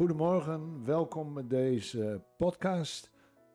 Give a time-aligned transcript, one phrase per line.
[0.00, 3.10] Goedemorgen, welkom bij deze podcast.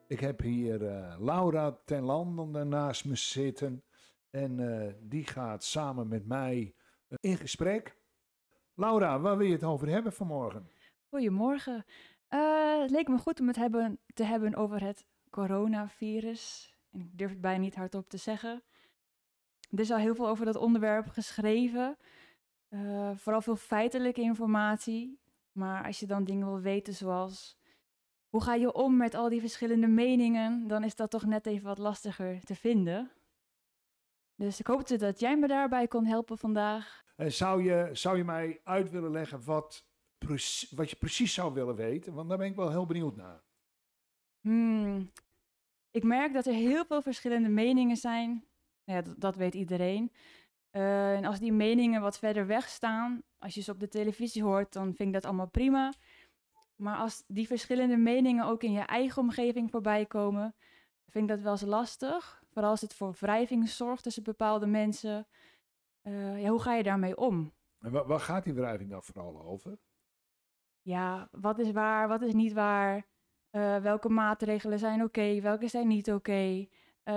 [0.06, 3.84] Ik heb hier eh, Laura ten Landen naast me zitten
[4.30, 6.74] en eh, die gaat samen met mij
[7.08, 7.96] eh, in gesprek.
[8.74, 10.70] Laura, waar wil je het over hebben vanmorgen?
[11.08, 11.84] Goedemorgen.
[12.28, 16.74] Het leek me goed om het hebben, te hebben over het coronavirus.
[16.92, 18.62] En ik durf het bijna niet hardop te zeggen.
[19.70, 21.96] Er is al heel veel over dat onderwerp geschreven.
[23.14, 25.24] Vooral veel feitelijke informatie.
[25.56, 27.58] Maar als je dan dingen wil weten zoals...
[28.28, 30.66] Hoe ga je om met al die verschillende meningen?
[30.68, 33.10] Dan is dat toch net even wat lastiger te vinden.
[34.34, 37.04] Dus ik hoopte dat jij me daarbij kon helpen vandaag.
[37.16, 39.86] En zou, je, zou je mij uit willen leggen wat,
[40.70, 42.14] wat je precies zou willen weten?
[42.14, 43.42] Want daar ben ik wel heel benieuwd naar.
[44.40, 45.10] Hmm.
[45.90, 48.44] Ik merk dat er heel veel verschillende meningen zijn.
[48.84, 50.12] Nou ja, dat, dat weet iedereen.
[50.76, 54.42] Eh, en als die meningen wat verder weg staan, als je ze op de televisie
[54.42, 55.92] hoort, dan vind ik dat allemaal prima.
[56.74, 60.54] Maar als die verschillende meningen ook in je eigen omgeving voorbij komen,
[61.08, 62.42] vind ik dat wel eens lastig.
[62.50, 65.26] Vooral als het voor wrijving zorgt tussen bepaalde mensen.
[66.02, 67.52] Eh, ja, hoe ga je daarmee om?
[67.80, 69.78] En waar, waar gaat die wrijving dan vooral over?
[70.82, 73.06] ja, wat is waar, wat is niet waar?
[73.50, 76.66] Eh, welke maatregelen zijn oké, welke zijn niet oké?
[77.06, 77.14] Eh,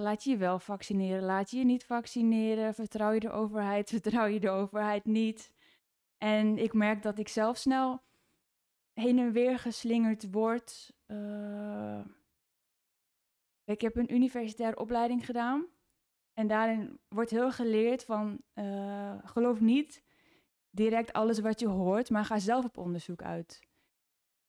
[0.00, 2.74] laat je je wel vaccineren, laat je je niet vaccineren?
[2.74, 5.52] Vertrouw je de overheid, vertrouw je de overheid niet?
[6.18, 8.02] En ik merk dat ik zelf snel
[8.92, 10.92] heen en weer geslingerd word.
[11.06, 12.00] Eh,
[13.64, 15.66] ik heb een universitaire opleiding gedaan.
[16.32, 20.02] En daarin wordt heel geleerd van, eh, geloof niet
[20.70, 23.60] direct alles wat je hoort, maar ga zelf op onderzoek uit.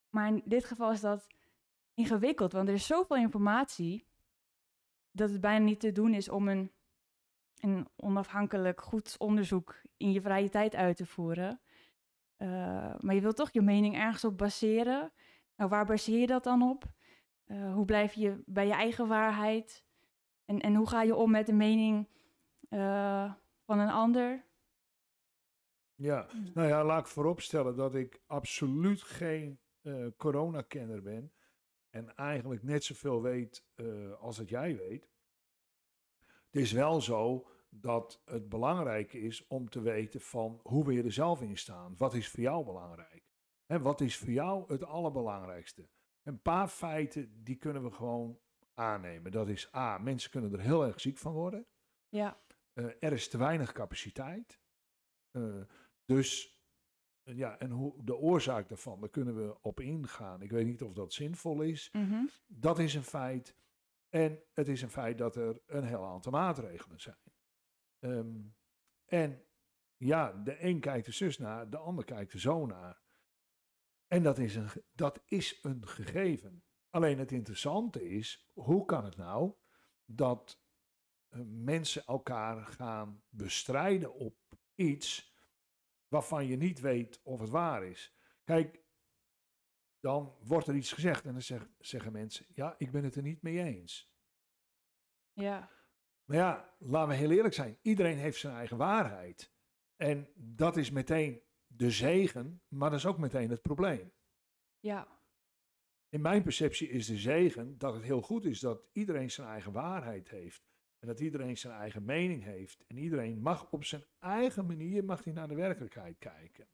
[0.09, 1.27] Maar in dit geval is dat
[1.93, 4.11] ingewikkeld, want er is zoveel informatie
[5.13, 6.71] dat het bijna niet te doen is om een,
[7.59, 11.61] een onafhankelijk goed onderzoek in je vrije tijd uit te voeren.
[12.37, 15.13] Eh, maar je wilt toch je mening ergens op baseren.
[15.55, 16.83] Nou, waar baseer je dat dan op?
[17.43, 19.83] Eh, hoe blijf je bij je eigen waarheid?
[20.45, 22.09] En, en hoe ga je om met de mening
[22.69, 23.33] eh,
[23.65, 24.45] van een ander?
[25.95, 29.59] Ja, nou ja, laat ik vooropstellen dat ik absoluut geen
[30.17, 31.31] coronakenner ben.
[31.93, 35.09] En eigenlijk net zoveel weet eh, als dat jij weet.
[36.23, 41.03] Het is wel zo dat het belangrijk is om te weten van hoe wil je
[41.03, 41.97] er zelf in staan.
[41.97, 43.31] Wat is voor jou belangrijk?
[43.65, 45.89] En wat is voor jou het allerbelangrijkste?
[46.23, 48.39] Een paar feiten die kunnen we gewoon
[48.73, 49.31] aannemen.
[49.31, 51.67] Dat is A, mensen kunnen er heel erg ziek van worden.
[52.09, 52.41] Ja,
[52.73, 54.59] Eh, er is te weinig capaciteit.
[55.31, 55.61] Eh,
[56.05, 56.57] dus
[57.23, 60.41] ja, en hoe, de oorzaak daarvan, daar kunnen we op ingaan.
[60.41, 61.89] Ik weet niet of dat zinvol is.
[61.91, 62.25] mhm.
[62.47, 63.57] Dat is een feit.
[64.09, 67.17] En het is een feit dat er een heel aantal maatregelen zijn.
[67.99, 68.41] Ehm,
[69.05, 69.45] en
[69.97, 73.01] ja, de een kijkt er zus naar, de ander kijkt er zo naar.
[74.07, 76.63] En dat is een, dat is een gegeven.
[76.89, 79.53] Alleen het interessante is, hoe kan het nou
[80.05, 80.61] dat
[81.27, 84.37] eh, mensen elkaar gaan bestrijden op
[84.75, 85.32] iets
[86.13, 88.13] waarvan je niet weet of het waar is?
[88.43, 88.81] Kijk,
[89.99, 93.21] dan wordt er iets gezegd en dan zeg- zeggen mensen, ja, ik ben het er
[93.21, 94.11] niet mee eens.
[95.33, 95.71] ja,
[96.25, 97.77] Maar ja, laten we heel eerlijk zijn.
[97.81, 99.51] Iedereen heeft zijn eigen waarheid.
[99.95, 104.13] En dat is meteen de zegen, maar dat is ook meteen het probleem.
[104.79, 105.21] ja,
[106.09, 109.71] In mijn perceptie is de zegen dat het heel goed is dat iedereen zijn eigen
[109.71, 110.72] waarheid heeft.
[111.03, 112.85] En dat iedereen zijn eigen mening heeft.
[112.87, 116.67] En iedereen mag op zijn eigen manier mag hij naar de werkelijkheid kijken.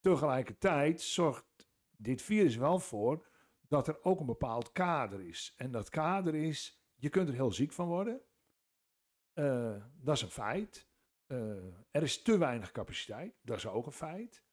[0.00, 3.28] Tegelijkertijd zorgt dit virus wel voor
[3.60, 5.54] dat er ook een bepaald kader is.
[5.56, 8.20] En dat kader is, je kunt er heel ziek van worden.
[9.32, 10.88] Eh, dat is een feit.
[11.26, 13.38] Eh, er is te weinig capaciteit.
[13.42, 14.44] Dat is ook een feit.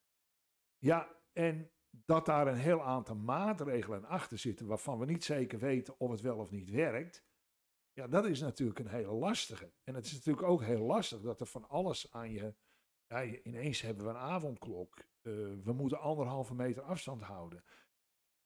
[0.77, 5.99] Ja, en dat daar een heel aantal maatregelen achter zitten waarvan we niet zeker weten
[5.99, 7.26] of het wel of niet werkt.
[7.97, 9.71] Ja, dat is natuurlijk een hele lastige.
[9.83, 12.55] En het is natuurlijk ook heel lastig dat er van alles aan je.
[13.07, 14.97] Ja, ineens hebben we een avondklok.
[14.97, 15.33] Eh,
[15.63, 17.63] we moeten anderhalve meter afstand houden.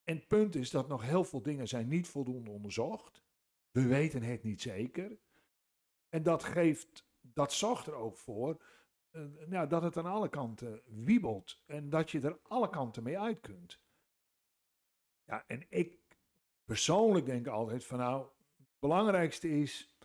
[0.03, 3.24] En het punt is dat nog heel veel dingen zijn niet voldoende onderzocht.
[3.71, 5.19] We weten het niet zeker.
[6.09, 8.65] En dat geeft, dat zorgt er ook voor
[9.09, 13.19] eh, nou, dat het aan alle kanten wiebelt en dat je er alle kanten mee
[13.19, 13.83] uit kunt.
[15.24, 16.00] Ja, en ik
[16.63, 18.30] persoonlijk denk altijd van nou,
[18.81, 19.95] belangrijkste is,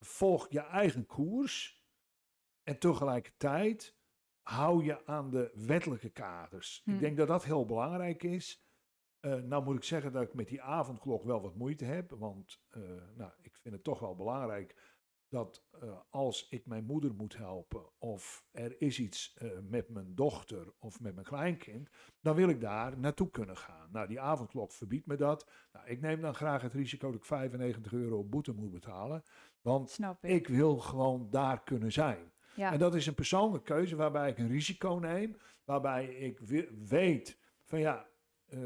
[0.00, 1.84] volg je eigen koers
[2.62, 3.96] en tegelijkertijd
[4.42, 6.82] hou je aan de wettelijke kaders.
[6.84, 6.90] Hm.
[6.90, 8.64] Ik denk dat dat heel belangrijk is.
[9.20, 12.62] Eh, nou moet ik zeggen dat ik met die avondklok wel wat moeite heb, want
[12.68, 12.82] eh,
[13.14, 14.99] nou, ik vind het toch wel belangrijk
[15.30, 20.14] dat eh, als ik mijn moeder moet helpen of er is iets eh, met mijn
[20.14, 21.88] dochter of met mijn kleinkind,
[22.20, 23.88] dan wil ik daar naartoe kunnen gaan.
[23.92, 25.50] Nou, die avondklok verbiedt me dat.
[25.72, 29.22] Nou, ik neem dan graag het risico dat ik 95 euro boete moet betalen,
[29.60, 30.30] want Snap ik.
[30.30, 32.32] ik wil gewoon daar kunnen zijn.
[32.54, 32.72] ja.
[32.72, 37.38] En dat is een persoonlijke keuze waarbij ik een risico neem, waarbij ik we- weet
[37.64, 38.08] van ja,
[38.46, 38.60] eh,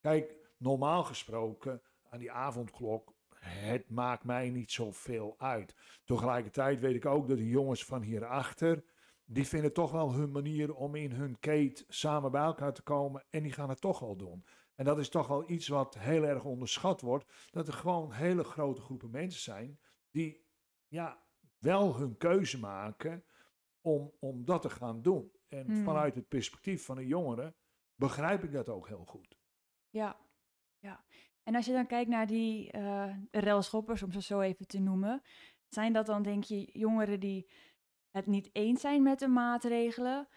[0.00, 3.14] kijk, normaal gesproken aan die avondklok,
[3.44, 5.74] het maakt mij niet zoveel uit.
[6.04, 8.84] Tegelijkertijd weet ik ook dat de jongens van hierachter,
[9.24, 13.24] die vinden toch wel hun manier om in hun keet samen bij elkaar te komen
[13.30, 14.44] en die gaan het toch wel doen.
[14.74, 18.44] En dat is toch wel iets wat heel erg onderschat wordt, dat er gewoon hele
[18.44, 20.46] grote groepen mensen zijn die
[20.88, 21.22] ja,
[21.58, 23.24] wel hun keuze maken
[23.80, 25.32] om, om dat te gaan doen.
[25.48, 25.84] En Hmm.
[25.84, 27.54] vanuit het perspectief van een jongere
[27.94, 29.38] begrijp ik dat ook heel goed.
[29.90, 30.20] Ja,
[30.78, 31.04] ja.
[31.42, 35.22] En als je dan kijkt naar die eh relschoppers, om ze zo even te noemen,
[35.68, 37.50] zijn dat dan denk je jongeren die
[38.10, 40.28] het niet eens zijn met de maatregelen?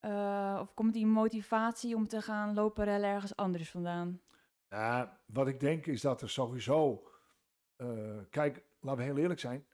[0.00, 4.20] Eh, of komt die motivatie om te gaan lopen rellen ergens anders vandaan?
[4.68, 7.04] Ja, wat ik denk is dat er sowieso.
[7.76, 9.66] eh, kijk, laten we heel eerlijk zijn.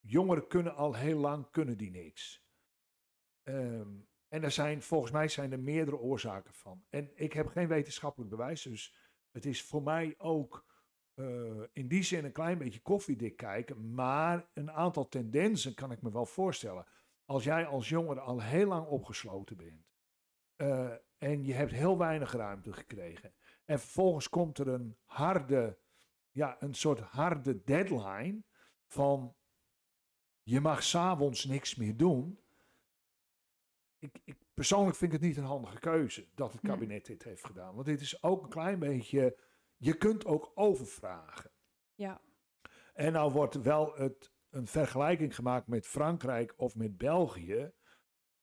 [0.00, 2.44] Jongeren kunnen al heel lang kunnen die niks.
[3.42, 3.88] Ehm,
[4.28, 6.84] en er zijn, volgens mij zijn er meerdere oorzaken van.
[6.90, 8.94] En ik heb geen wetenschappelijk bewijs, dus
[9.36, 10.66] het is voor mij ook
[11.14, 13.94] eh, in die zin een klein beetje koffiedik kijken.
[13.94, 16.86] Maar een aantal tendensen kan ik me wel voorstellen.
[17.24, 19.86] Als jij als jongere al heel lang opgesloten bent
[20.56, 23.34] eh, en je hebt heel weinig ruimte gekregen.
[23.64, 25.78] En vervolgens komt er een harde,
[26.30, 28.42] ja, een soort harde deadline
[28.86, 29.36] van
[30.42, 32.40] je mag s'avonds niks meer doen.
[33.98, 36.66] Ik, ik, persoonlijk vind ik het niet een handige keuze dat het Hm.
[36.66, 37.74] kabinet dit heeft gedaan.
[37.74, 39.38] Want dit is ook een klein beetje,
[39.76, 41.50] je kunt ook overvragen.
[41.94, 42.20] Ja,
[42.94, 47.72] En nou wordt wel het, een vergelijking gemaakt met Frankrijk of met België.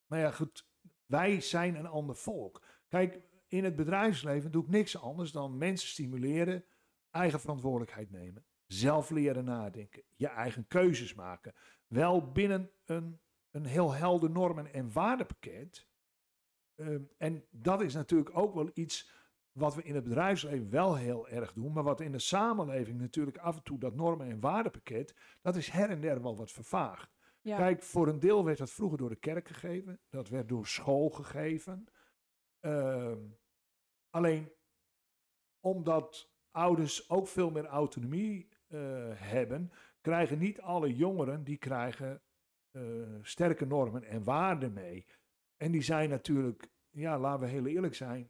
[0.05, 0.67] Maar ja, goed,
[1.05, 2.63] wij zijn een ander volk.
[2.87, 6.65] Kijk, in het bedrijfsleven doe ik niks anders dan mensen stimuleren,
[7.11, 11.53] eigen verantwoordelijkheid nemen, zelf leren nadenken, je eigen keuzes maken.
[11.87, 13.19] Wel binnen een,
[13.51, 15.87] een heel helder normen- en waardepakket.
[16.75, 19.11] Ehm, en dat is natuurlijk ook wel iets
[19.51, 23.37] wat we in het bedrijfsleven wel heel erg doen, maar wat in de samenleving natuurlijk
[23.37, 27.11] af en toe dat normen- en waardepakket, dat is her en der wel wat vervaagd.
[27.41, 30.67] ja, Kijk, voor een deel werd dat vroeger door de kerk gegeven, dat werd door
[30.67, 31.87] school gegeven.
[32.59, 33.19] Ehm,
[34.09, 34.51] alleen
[35.59, 38.79] omdat ouders ook veel meer autonomie eh,
[39.13, 39.71] hebben,
[40.01, 42.21] krijgen niet alle jongeren die krijgen
[42.71, 42.81] eh,
[43.21, 45.05] sterke normen en waarden mee.
[45.63, 48.29] En die zijn natuurlijk, ja, laten we heel eerlijk zijn,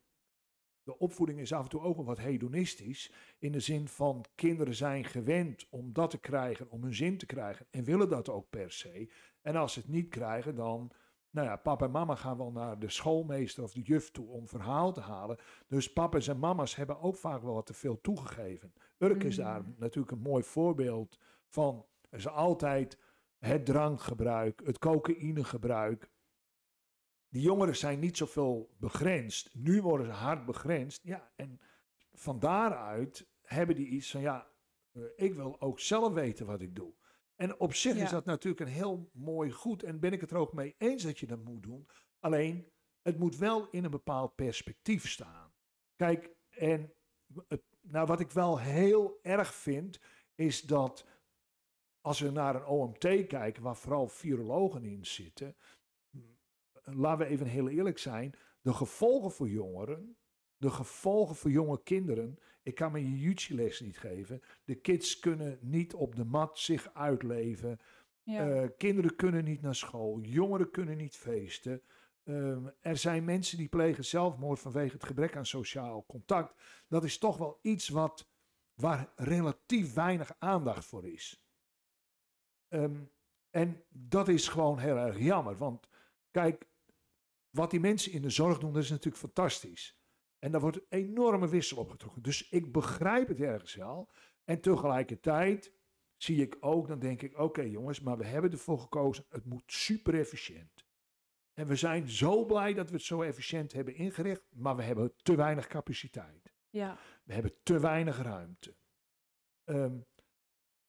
[0.84, 3.12] de opvoeding is af en toe ook wel wat hedonistisch.
[3.40, 7.26] In de zin van kinderen zijn gewend om dat te krijgen, om hun zin te
[7.26, 7.66] krijgen.
[7.70, 9.12] En willen dat ook per se.
[9.42, 10.92] En als ze het niet krijgen, dan.
[11.30, 14.48] Nou ja, papa en mama gaan wel naar de schoolmeester of de juf toe om
[14.48, 15.38] verhaal te halen.
[15.68, 18.74] Dus papa's en mama's hebben ook vaak wel wat te veel toegegeven.
[18.98, 19.76] Urk is daar Mm.
[19.78, 21.86] natuurlijk een mooi voorbeeld van.
[22.10, 22.98] Er is altijd
[23.38, 26.12] het drankgebruik, het cocaïnegebruik.
[27.34, 29.50] Die jongeren zijn niet zoveel begrensd.
[29.54, 31.02] Nu worden ze hard begrensd.
[31.04, 31.60] Ja, en
[32.14, 34.52] van daaruit hebben die iets van, ja,
[34.92, 36.94] eh, ik wil ook zelf weten wat ik doe.
[37.36, 38.04] En op zich Ja.
[38.04, 39.84] is dat natuurlijk een heel mooi goed.
[39.84, 41.88] En ben ik het er ook mee eens dat je dat moet doen.
[42.20, 42.72] Alleen,
[43.02, 45.54] het moet wel in een bepaald perspectief staan.
[45.96, 46.94] Kijk, en
[47.48, 50.00] het, nou, wat ik wel heel erg vind,
[50.36, 51.08] is dat
[52.02, 55.56] als we naar een OMT kijken, waar vooral virologen in zitten,
[56.84, 60.18] laten we even heel eerlijk zijn, de gevolgen voor jongeren,
[60.58, 64.42] de gevolgen voor jonge kinderen, ik kan me je jiu-jitsu-les niet geven.
[64.64, 67.80] De kids kunnen niet op de mat zich uitleven.
[68.24, 70.20] ja, Eh, kinderen kunnen niet naar school.
[70.20, 71.82] Jongeren kunnen niet feesten.
[72.24, 76.62] Ehm, er zijn mensen die plegen zelfmoord vanwege het gebrek aan sociaal contact.
[76.88, 78.30] Dat is toch wel iets wat,
[78.74, 81.44] waar relatief weinig aandacht voor is.
[82.68, 83.04] Ehm,
[83.50, 85.58] en dat is gewoon heel erg jammer.
[85.58, 85.90] Want
[86.32, 86.68] kijk,
[87.56, 89.98] wat die mensen in de zorg doen, dat is natuurlijk fantastisch.
[90.40, 92.22] En daar wordt een enorme wissel opgetrokken.
[92.22, 94.10] Dus ik begrijp het ergens wel.
[94.44, 95.74] En tegelijkertijd
[96.18, 99.64] zie ik ook, dan denk ik, oké jongens, maar we hebben ervoor gekozen, het moet
[99.66, 100.86] super efficiënt.
[101.54, 105.14] En we zijn zo blij dat we het zo efficiënt hebben ingericht, maar we hebben
[105.16, 106.54] te weinig capaciteit.
[106.70, 106.98] ja.
[107.24, 108.76] We hebben te weinig ruimte.
[109.64, 109.98] Ehm,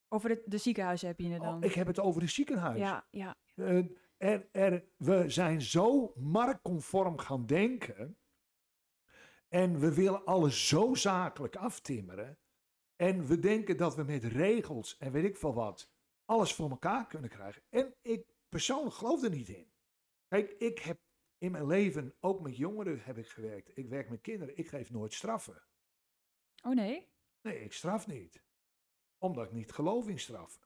[0.09, 1.63] Over de, de ziekenhuizen heb je het oh, dan.
[1.63, 2.87] ik heb het over de ziekenhuizen.
[2.87, 3.85] ja, ja, Eh,
[4.25, 8.19] er, er, we zijn zo marktconform gaan denken.
[9.49, 12.39] En we willen alles zo zakelijk aftimmeren.
[12.97, 15.93] En we denken dat we met regels en weet ik veel wat.
[16.25, 17.63] alles voor elkaar kunnen krijgen.
[17.69, 19.73] En ik persoonlijk geloof er niet in.
[20.29, 21.01] Kijk, ik heb
[21.39, 23.77] in mijn leven, ook met jongeren heb ik gewerkt.
[23.77, 25.63] Ik werk met kinderen, ik geef nooit straffen.
[26.63, 27.09] Oh nee?
[27.41, 28.45] Nee, ik straf niet.
[29.19, 30.63] Omdat ik niet geloof in straffen.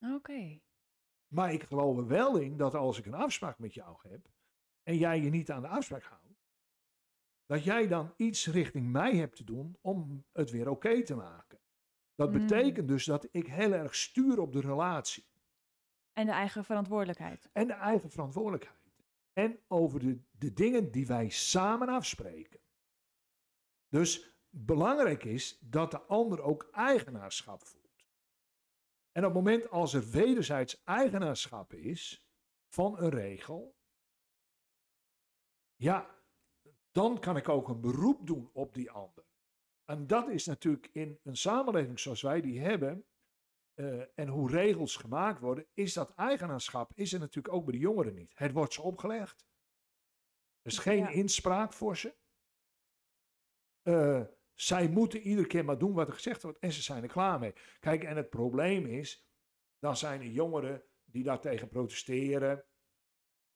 [0.00, 0.60] Oké.
[1.28, 4.28] Maar ik geloof er wel in dat als ik een afspraak met jou heb
[4.82, 6.22] en jij je niet aan de afspraak houdt,
[7.46, 11.58] dat jij dan iets richting mij hebt te doen om het weer oké te maken.
[12.14, 12.38] Dat Mm.
[12.38, 15.26] betekent dus dat ik heel erg stuur op de relatie
[16.12, 17.50] En de eigen verantwoordelijkheid.
[17.52, 18.82] en de eigen verantwoordelijkheid.
[19.32, 22.60] En over de, de dingen die wij samen afspreken.
[23.88, 27.83] Dus belangrijk is dat de ander ook eigenaarschap voelt.
[29.16, 32.26] En op het moment als er wederzijds eigenaarschap is
[32.68, 33.76] van een regel,
[35.74, 36.22] ja,
[36.92, 39.24] dan kan ik ook een beroep doen op die ander.
[39.84, 43.06] En dat is natuurlijk in een samenleving zoals wij die hebben,
[43.74, 47.78] eh, en hoe regels gemaakt worden, is dat eigenaarschap, is er natuurlijk ook bij de
[47.80, 48.32] jongeren niet.
[48.34, 49.46] Het wordt ze opgelegd.
[50.60, 51.08] Er is geen Ja.
[51.08, 52.14] inspraak voor ze.
[53.82, 57.08] Eh, zij moeten iedere keer maar doen wat er gezegd wordt en ze zijn er
[57.08, 57.52] klaar mee.
[57.80, 59.26] Kijk, en het probleem is,
[59.78, 62.64] dan zijn er jongeren die daartegen protesteren.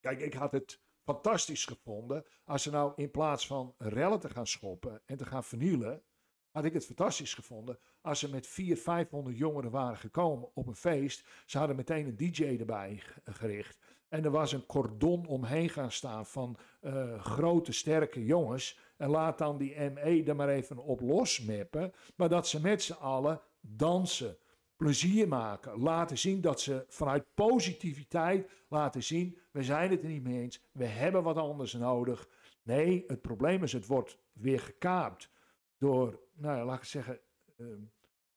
[0.01, 4.47] Kijk, ik had het fantastisch gevonden als ze nou in plaats van rellen te gaan
[4.47, 6.03] schoppen en te gaan vernielen,
[6.51, 10.77] had ik het fantastisch gevonden als ze met 400, 500 jongeren waren gekomen op een
[10.77, 11.27] feest.
[11.47, 13.79] Ze hadden meteen een DJ erbij gericht.
[14.09, 18.79] En er was een cordon omheen gaan staan van eh, grote, sterke jongens.
[18.97, 21.93] En laat dan die ME er maar even op losmeppen.
[22.17, 24.37] Maar dat ze met z'n allen dansen,
[24.77, 25.81] plezier maken.
[25.81, 30.63] Laten zien dat ze vanuit positiviteit laten zien: we zijn het er niet mee eens.
[30.73, 32.29] We hebben wat anders nodig.
[32.63, 35.31] Nee, het probleem is, het wordt weer gekaapt
[35.79, 37.21] door, nou ja, laat ik zeggen,
[37.57, 37.81] ehm,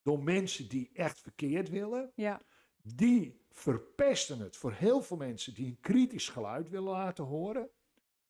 [0.01, 2.11] door mensen die echt verkeerd willen.
[2.15, 2.41] Ja.
[2.83, 7.69] Die verpesten het voor heel veel mensen die een kritisch geluid willen laten horen.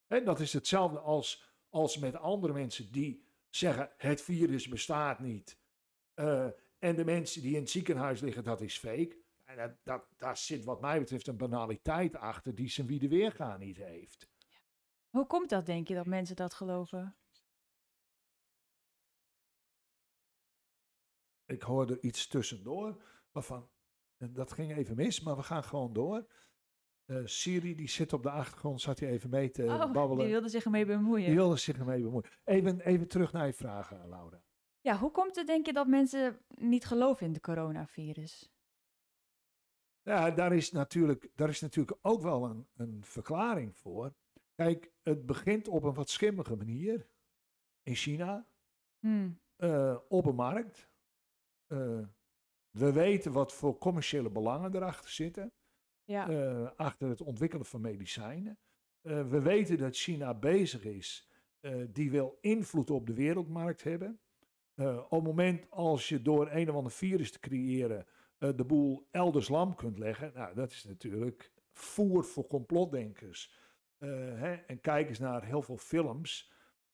[0.08, 5.58] En dat is hetzelfde als, als met andere mensen die zeggen: het virus bestaat niet.
[6.13, 6.48] Eh,
[6.79, 9.20] en de mensen die in het ziekenhuis liggen, dat is fake.
[9.46, 13.08] En dat, dat, daar zit wat mij betreft een banaliteit achter die zijn wie de
[13.08, 14.29] weerga niet heeft.
[15.10, 17.15] Hoe komt dat, denk je, dat mensen dat geloven?
[21.46, 23.70] Ik hoorde iets tussendoor waarvan,
[24.21, 26.27] en dat ging even mis, maar we gaan gewoon door.
[27.05, 30.17] Eh, Siri, die zit op de achtergrond, zat hij even mee te oh, babbelen.
[30.17, 31.25] die wilde zich ermee bemoeien.
[31.25, 32.29] Die wilde zich ermee bemoeien.
[32.43, 34.43] Even, even terug naar je vragen, Laura.
[34.81, 38.51] Ja, hoe komt het, denk je, dat mensen niet geloven in de coronavirus?
[40.01, 44.13] Ja, daar is natuurlijk, daar is natuurlijk ook wel een, een verklaring voor.
[44.55, 47.07] Kijk, het begint op een wat schimmige manier
[47.83, 48.47] in China,
[48.99, 49.39] Hmm.
[49.55, 50.89] eh, op een markt.
[51.67, 51.99] Eh,
[52.71, 55.51] we weten wat voor commerciële belangen erachter zitten.
[56.03, 56.29] Ja.
[56.29, 58.57] eh, achter het ontwikkelen van medicijnen.
[59.01, 64.19] Eh, we weten dat China bezig is, eh, die wil invloed op de wereldmarkt hebben.
[64.75, 68.05] Op het moment als je door een of ander virus te creëren
[68.37, 73.53] de boel elders lam kunt leggen, nou, dat is natuurlijk voer voor complotdenkers.
[73.97, 76.51] Hè, en kijk eens naar heel veel films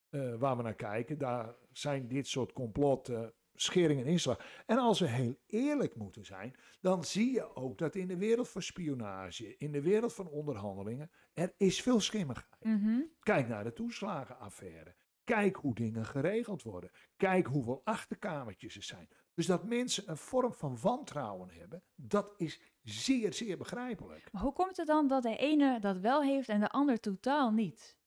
[0.09, 4.63] waar we naar kijken, daar zijn dit soort complotten schering en inslag.
[4.65, 8.49] En als we heel eerlijk moeten zijn, dan zie je ook dat in de wereld
[8.49, 12.63] van spionage, in de wereld van onderhandelingen, er is veel schimmigheid.
[12.63, 12.99] Mhm.
[13.19, 14.95] Kijk naar de toeslagenaffaire.
[15.23, 16.91] Kijk hoe dingen geregeld worden.
[17.17, 19.09] Kijk hoeveel achterkamertjes er zijn.
[19.33, 24.31] Dus dat mensen een vorm van wantrouwen hebben, dat is zeer, zeer begrijpelijk.
[24.31, 27.51] Maar hoe komt het dan dat de ene dat wel heeft en de ander totaal
[27.51, 27.97] niet?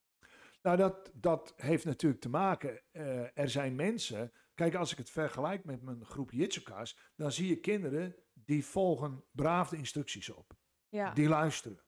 [0.63, 2.81] Nou, dat, dat heeft natuurlijk te maken.
[2.93, 4.33] eh, er zijn mensen.
[4.61, 9.25] Kijk, als ik het vergelijk met mijn groep Jitsuka's, dan zie je kinderen die volgen
[9.33, 10.57] braaf de instructies op.
[10.89, 11.13] Ja.
[11.13, 11.83] Die luisteren.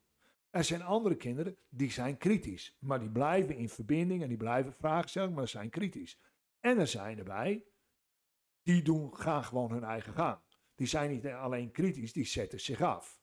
[0.51, 4.73] Er zijn andere kinderen die zijn kritisch, maar die blijven in verbinding en die blijven
[4.73, 6.21] vragen stellen, maar zijn kritisch.
[6.61, 7.65] En er zijn erbij
[8.63, 10.39] die doen, gaan gewoon hun eigen gang.
[10.75, 13.21] Die zijn niet alleen kritisch, die zetten zich af.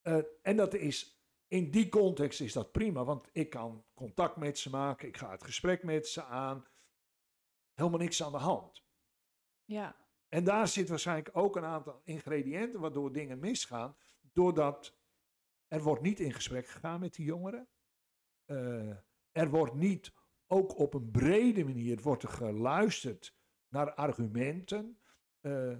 [0.00, 4.58] Eh, en dat is, in die context is dat prima, want ik kan contact met
[4.58, 6.66] ze maken, ik ga het gesprek met ze aan.
[7.76, 8.84] Helemaal niks aan de hand.
[9.64, 10.04] ja.
[10.28, 13.96] En daar zit waarschijnlijk ook een aantal ingrediënten waardoor dingen misgaan.
[14.20, 14.98] Doordat
[15.68, 17.68] er wordt niet in gesprek gegaan met die jongeren.
[18.44, 18.90] Eh,
[19.32, 20.12] er wordt niet,
[20.46, 23.36] ook op een brede manier, wordt er geluisterd
[23.68, 25.00] naar argumenten.
[25.40, 25.76] Eh,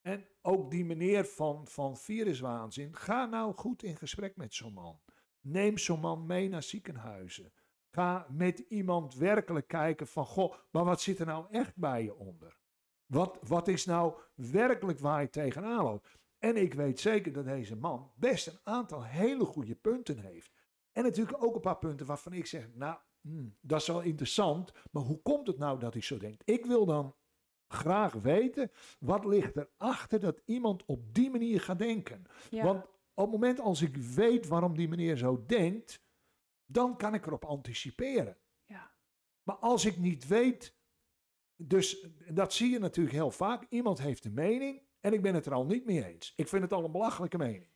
[0.00, 5.00] en ook die meneer van, van viruswaanzin, ga nou goed in gesprek met zo'n man.
[5.40, 7.52] Neem zo'n man mee naar ziekenhuizen.
[7.94, 12.16] Ga met iemand werkelijk kijken van, goh, maar wat zit er nou echt bij je
[12.16, 12.58] onder?
[13.06, 16.18] Wat, wat is nou werkelijk waar je tegenaan loopt?
[16.38, 20.52] En ik weet zeker dat deze man best een aantal hele goede punten heeft.
[20.92, 24.72] En natuurlijk ook een paar punten waarvan ik zeg, nou, hmm, dat is wel interessant,
[24.90, 26.42] maar hoe komt het nou dat hij zo denkt?
[26.44, 27.14] Ik wil dan
[27.68, 32.26] graag weten, wat ligt erachter dat iemand op die manier gaat denken?
[32.50, 32.64] Ja.
[32.64, 32.84] Want
[33.14, 36.00] op het moment als ik weet waarom die meneer zo denkt,
[36.72, 38.38] dan kan ik erop anticiperen.
[38.64, 38.94] Ja.
[39.42, 40.76] Maar als ik niet weet,
[41.56, 45.46] dus dat zie je natuurlijk heel vaak, iemand heeft een mening en ik ben het
[45.46, 46.32] er al niet mee eens.
[46.36, 47.70] Ik vind het al een belachelijke mening.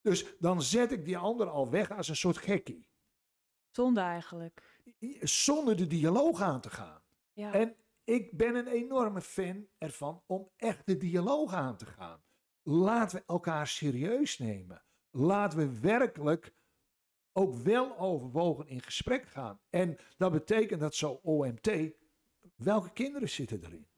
[0.00, 2.88] Dus dan zet ik die ander al weg als een soort gekkie.
[3.70, 4.78] Zonde eigenlijk.
[5.20, 7.02] Zonder de dialoog aan te gaan.
[7.32, 7.52] Ja.
[7.52, 12.22] En ik ben een enorme fan ervan om echt de dialoog aan te gaan.
[12.62, 14.84] Laten we elkaar serieus nemen.
[15.10, 16.54] Laten we werkelijk
[17.32, 19.60] ook wel overwogen in gesprek gaan.
[19.70, 21.70] En dat betekent dat zo OMT,
[22.56, 23.88] welke kinderen zitten erin?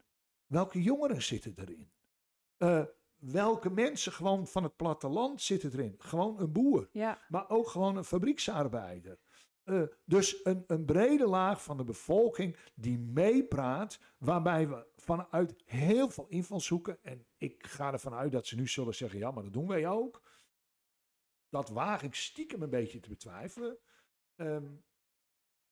[0.47, 1.91] Welke jongeren zitten erin?
[2.57, 2.83] Uh,
[3.15, 5.95] welke mensen gewoon van het platteland zitten erin?
[5.97, 7.19] Gewoon een boer, ja.
[7.27, 9.19] maar ook gewoon een fabrieksarbeider.
[9.65, 16.09] Uh, dus een, een brede laag van de bevolking die meepraat, waarbij we vanuit heel
[16.09, 19.53] veel invalshoeken, en ik ga ervan uit dat ze nu zullen zeggen, ja, maar dat
[19.53, 20.21] doen wij ook.
[21.53, 23.77] Dat waag ik stiekem een beetje te betwijfelen.
[24.35, 24.83] Um,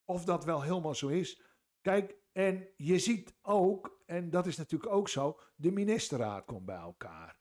[0.05, 1.41] of dat wel helemaal zo is.
[1.81, 6.75] Kijk, en je ziet ook, en dat is natuurlijk ook zo, de ministerraad komt bij
[6.75, 7.37] elkaar.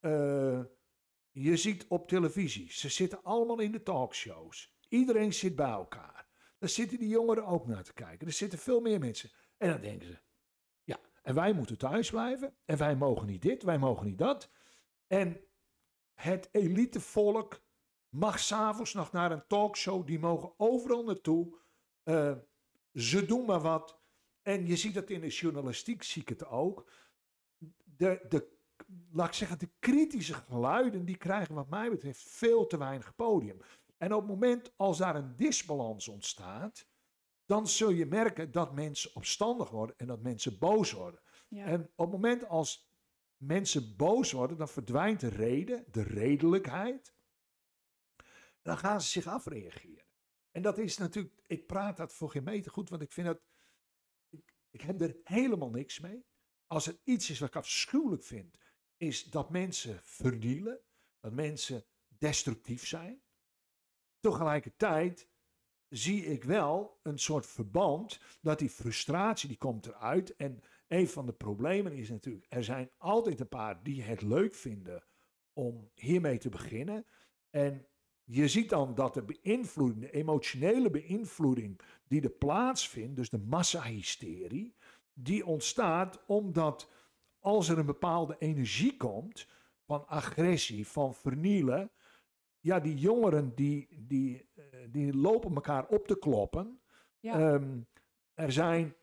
[0.00, 0.64] Uh,
[1.30, 4.76] je ziet op televisie, ze zitten allemaal in de talkshows.
[4.88, 6.28] Iedereen zit bij elkaar.
[6.58, 8.26] Daar zitten die jongeren ook naar te kijken.
[8.26, 9.30] Er zitten veel meer mensen.
[9.56, 10.20] En dan denken ze,
[10.82, 12.56] ja, en wij moeten thuis blijven.
[12.64, 14.50] En wij mogen niet dit, wij mogen niet dat.
[15.06, 15.40] En
[16.14, 17.62] het elitevolk
[18.14, 20.06] mag s'avonds nog naar een talkshow.
[20.06, 21.58] Die mogen overal naartoe.
[22.04, 22.36] Uh,
[22.92, 24.00] ze doen maar wat.
[24.42, 26.90] En je ziet dat in de journalistiek, zie ik het ook.
[27.84, 28.52] De, de,
[29.10, 33.60] laat ik zeggen, de kritische geluiden, die krijgen wat mij betreft veel te weinig podium.
[33.96, 36.86] En op het moment als daar een disbalans ontstaat,
[37.46, 41.20] dan zul je merken dat mensen opstandig worden en dat mensen boos worden.
[41.48, 41.64] Ja.
[41.64, 42.90] En op het moment als
[43.36, 47.14] mensen boos worden, dan verdwijnt de reden, de redelijkheid.
[48.64, 50.04] Dan gaan ze zich afreageren.
[50.50, 53.40] En dat is natuurlijk, ik praat dat voor geen meter goed, want ik vind dat,
[54.28, 56.24] ik, ik heb er helemaal niks mee.
[56.66, 58.58] Als er iets is wat ik afschuwelijk vind,
[58.96, 60.80] is dat mensen vernielen,
[61.20, 63.22] dat mensen destructief zijn.
[64.20, 65.28] Tegelijkertijd
[65.88, 70.36] zie ik wel een soort verband dat die frustratie die komt eruit.
[70.36, 74.54] En een van de problemen is natuurlijk, er zijn altijd een paar die het leuk
[74.54, 75.04] vinden
[75.52, 77.06] om hiermee te beginnen.
[77.50, 77.88] En
[78.24, 84.74] je ziet dan dat de beïnvloeding, de emotionele beïnvloeding die er plaatsvindt, dus de massahysterie,
[85.12, 86.90] die ontstaat omdat
[87.38, 89.46] als er een bepaalde energie komt
[89.86, 91.90] van agressie, van vernielen,
[92.60, 96.80] ja, die jongeren die, die, uh, die lopen elkaar op te kloppen.
[97.18, 97.52] Ja.
[97.52, 97.86] Um,
[98.34, 98.96] er zijn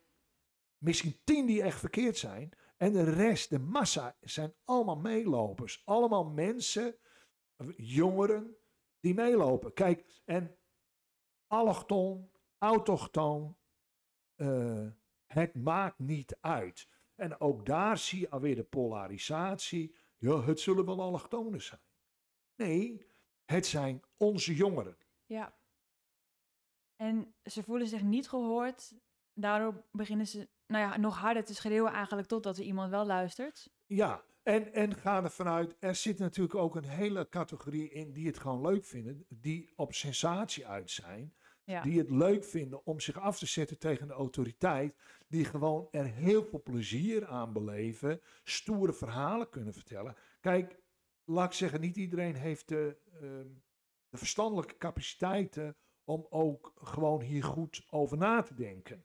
[0.77, 2.51] misschien tien die echt verkeerd zijn.
[2.77, 5.81] En de rest, de massa, zijn allemaal meelopers.
[5.85, 6.95] Allemaal mensen,
[7.75, 8.55] jongeren,
[9.01, 9.73] die meelopen.
[9.73, 10.57] Kijk, en
[11.47, 13.57] allochton, autochtoon,
[14.35, 14.87] uh,
[15.25, 16.87] het maakt niet uit.
[17.15, 19.95] En ook daar zie je alweer de polarisatie.
[20.17, 21.81] Ja, het zullen wel allochtonen zijn.
[22.55, 23.05] Nee,
[23.45, 24.97] het zijn onze jongeren.
[25.25, 25.59] Ja.
[26.95, 28.93] En ze voelen zich niet gehoord.
[29.33, 33.69] Daardoor beginnen ze nou ja, nog harder te schreeuwen eigenlijk totdat er iemand wel luistert.
[33.85, 38.27] Ja, en, en ga er vanuit, er zit natuurlijk ook een hele categorie in die
[38.27, 39.25] het gewoon leuk vinden.
[39.29, 41.33] Die op sensatie uit zijn.
[41.63, 41.81] Ja.
[41.81, 44.95] Die het leuk vinden om zich af te zetten tegen de autoriteit.
[45.27, 48.21] Die gewoon er heel veel plezier aan beleven.
[48.43, 50.15] Stoere verhalen kunnen vertellen.
[50.39, 50.79] Kijk,
[51.25, 53.21] laat ik zeggen, niet iedereen heeft de, uh,
[54.09, 59.03] de verstandelijke capaciteiten om ook gewoon hier goed over na te denken.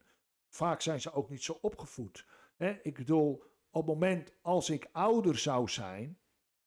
[0.49, 2.27] Vaak zijn ze ook niet zo opgevoed.
[2.57, 2.79] Hè?
[2.83, 6.19] Ik bedoel, op het moment als ik ouder zou zijn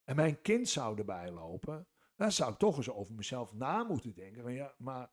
[0.04, 4.14] en mijn kind zou erbij lopen, dan zou ik toch eens over mezelf na moeten
[4.14, 4.42] denken.
[4.42, 5.12] Van ja, maar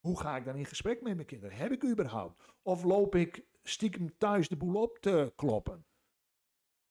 [0.00, 1.56] hoe ga ik dan in gesprek met mijn kinderen?
[1.56, 2.42] Heb ik überhaupt?
[2.62, 5.86] Of loop ik stiekem thuis de boel op te kloppen?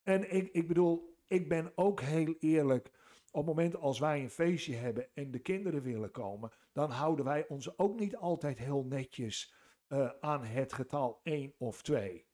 [0.03, 2.91] En ik, ik bedoel, ik ben ook heel eerlijk.
[3.31, 7.25] Op het moment als wij een feestje hebben en de kinderen willen komen, dan houden
[7.25, 9.53] wij ons ook niet altijd heel netjes
[9.87, 12.25] uh, aan het getal 1 of 2.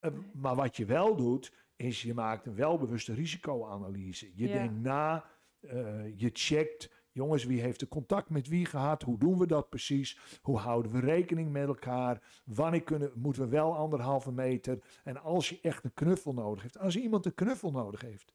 [0.00, 4.30] Uh, maar wat je wel doet, is je maakt een welbewuste risicoanalyse.
[4.34, 4.52] Je Ja.
[4.52, 5.24] denkt na,
[5.60, 9.02] uh, je checkt, jongens, wie heeft er contact met wie gehad?
[9.02, 10.18] Hoe doen we dat precies?
[10.42, 12.42] Hoe houden we rekening met elkaar?
[12.44, 14.78] Wanneer kunnen, moeten we wel anderhalve meter?
[15.04, 18.32] En als je echt een knuffel nodig heeft, als iemand een knuffel nodig heeft,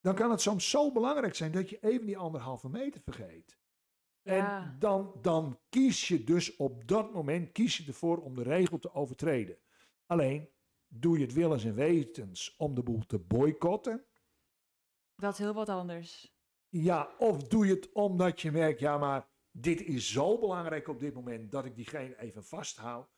[0.00, 3.58] dan kan het soms zo belangrijk zijn dat je even die anderhalve meter vergeet.
[4.22, 4.32] Ja.
[4.32, 8.78] En dan, dan kies je dus op dat moment kies je ervoor om de regel
[8.78, 9.56] te overtreden.
[10.10, 10.50] Alleen
[10.86, 14.06] doe je het willens en wetens om de boel te boycotten.
[15.14, 16.34] Dat is heel wat anders.
[16.68, 21.00] Ja, of doe je het omdat je merkt, ja, maar dit is zo belangrijk op
[21.00, 23.08] dit moment dat ik diegene even vasthoud.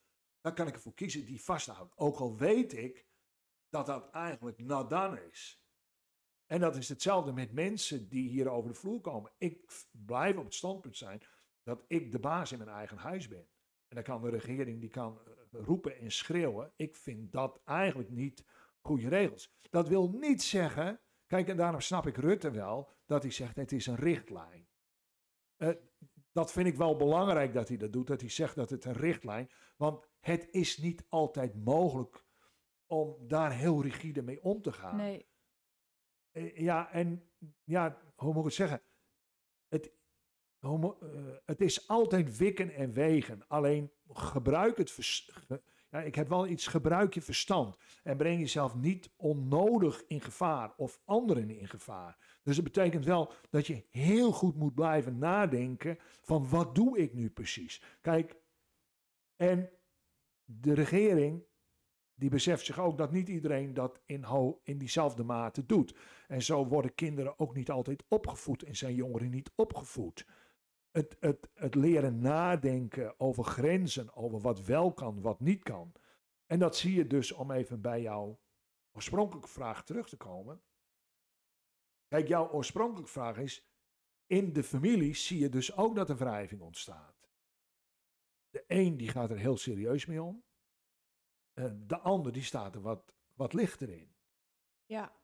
[0.40, 1.96] Dan kan ik ervoor kiezen die vasthoudt.
[1.96, 3.06] Ook al weet ik
[3.68, 5.62] dat dat eigenlijk nadan is.
[6.46, 9.32] En dat is hetzelfde met mensen die hier over de vloer komen.
[9.38, 11.22] Ik blijf op het standpunt zijn
[11.62, 13.48] dat ik de baas in mijn eigen huis ben.
[13.88, 16.72] En dan kan de regering die kan eh, roepen en schreeuwen.
[16.76, 18.44] Ik vind dat eigenlijk niet
[18.80, 19.54] goede regels.
[19.70, 23.72] Dat wil niet zeggen, kijk en daarom snap ik Rutte wel, dat hij zegt het
[23.72, 24.68] is een richtlijn.
[25.56, 25.70] Eh,
[26.32, 28.92] dat vind ik wel belangrijk dat hij dat doet, dat hij zegt dat het een
[28.92, 32.24] richtlijn, want het is niet altijd mogelijk
[32.86, 34.96] om daar heel rigide mee om te gaan.
[34.96, 35.30] Nee,
[36.32, 37.30] Eh, ja, en
[37.64, 38.82] ja, hoe moet ik het zeggen?
[40.62, 41.08] Het, eh,
[41.44, 43.44] het is altijd wikken en wegen.
[43.48, 44.96] Alleen gebruik het.
[45.90, 47.76] ja, ik heb wel iets, gebruik je verstand.
[48.02, 52.38] En breng jezelf niet onnodig in gevaar of anderen in gevaar.
[52.42, 57.14] Dus dat betekent wel dat je heel goed moet blijven nadenken van wat doe ik
[57.14, 57.82] nu precies?
[58.00, 58.36] Kijk,
[59.36, 59.70] en
[60.44, 61.44] de regering
[62.14, 64.24] die beseft zich ook dat niet iedereen dat in,
[64.62, 65.96] in diezelfde mate doet.
[66.28, 70.26] En zo worden kinderen ook niet altijd opgevoed en zijn jongeren niet opgevoed.
[70.92, 75.92] Het, het, het leren nadenken over grenzen, over wat wel kan, wat niet kan.
[76.46, 78.40] En dat zie je dus, om even bij jouw
[78.92, 80.62] oorspronkelijke vraag terug te komen.
[82.08, 83.70] Kijk, jouw oorspronkelijke vraag is,
[84.26, 87.30] in de familie zie je dus ook dat er wrijving ontstaat.
[88.50, 90.44] De een die gaat er heel serieus mee om.
[91.86, 94.14] De ander die staat er wat, wat lichter in.
[94.84, 95.20] ja.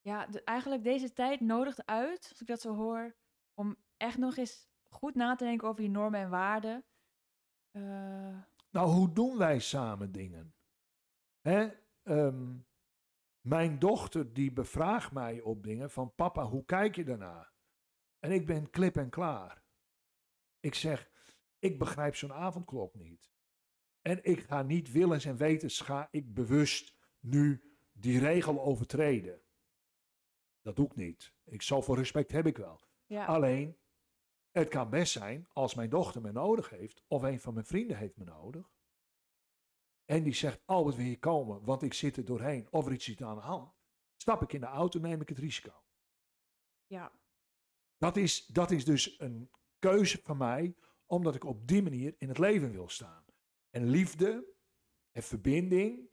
[0.00, 3.16] Ja, eigenlijk deze tijd nodigt uit, als ik dat zo hoor,
[3.56, 6.84] om echt nog eens goed na te denken over je normen en waarden.
[7.70, 8.38] Eh,
[8.70, 10.54] Nou, hoe doen wij samen dingen?
[11.40, 11.68] Hè?
[12.02, 12.56] ehm,
[13.40, 17.52] mijn dochter die bevraagt mij op dingen van papa, hoe kijk je daarna?
[18.18, 19.64] En ik ben klip en klaar.
[20.60, 21.10] Ik zeg,
[21.58, 23.32] ik begrijp zo'n avondklok niet.
[24.02, 29.42] En ik ga niet willens en wetens, ga ik bewust nu die regel overtreden.
[30.62, 31.34] Dat doe ik niet.
[31.44, 32.85] Ik, zoveel respect heb ik wel.
[33.06, 33.76] Ja, Alleen,
[34.50, 37.96] het kan best zijn als mijn dochter me nodig heeft, of een van mijn vrienden
[37.96, 38.74] heeft me nodig.
[40.04, 43.04] En die zegt, Albert wil je komen, want ik zit er doorheen, of er iets
[43.04, 43.74] zit aan de hand.
[44.16, 45.84] Stap ik in de auto, neem ik het risico.
[46.86, 47.12] ja,
[47.98, 52.28] Dat is, dat is dus een keuze van mij, omdat ik op die manier in
[52.28, 53.24] het leven wil staan.
[53.70, 54.54] En liefde
[55.12, 56.10] en verbinding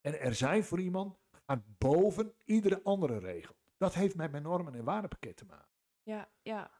[0.00, 3.54] en er zijn voor iemand gaat boven iedere andere regel.
[3.76, 5.75] Dat heeft met mijn normen en waardepakket te maken.
[6.06, 6.70] Ja, ja,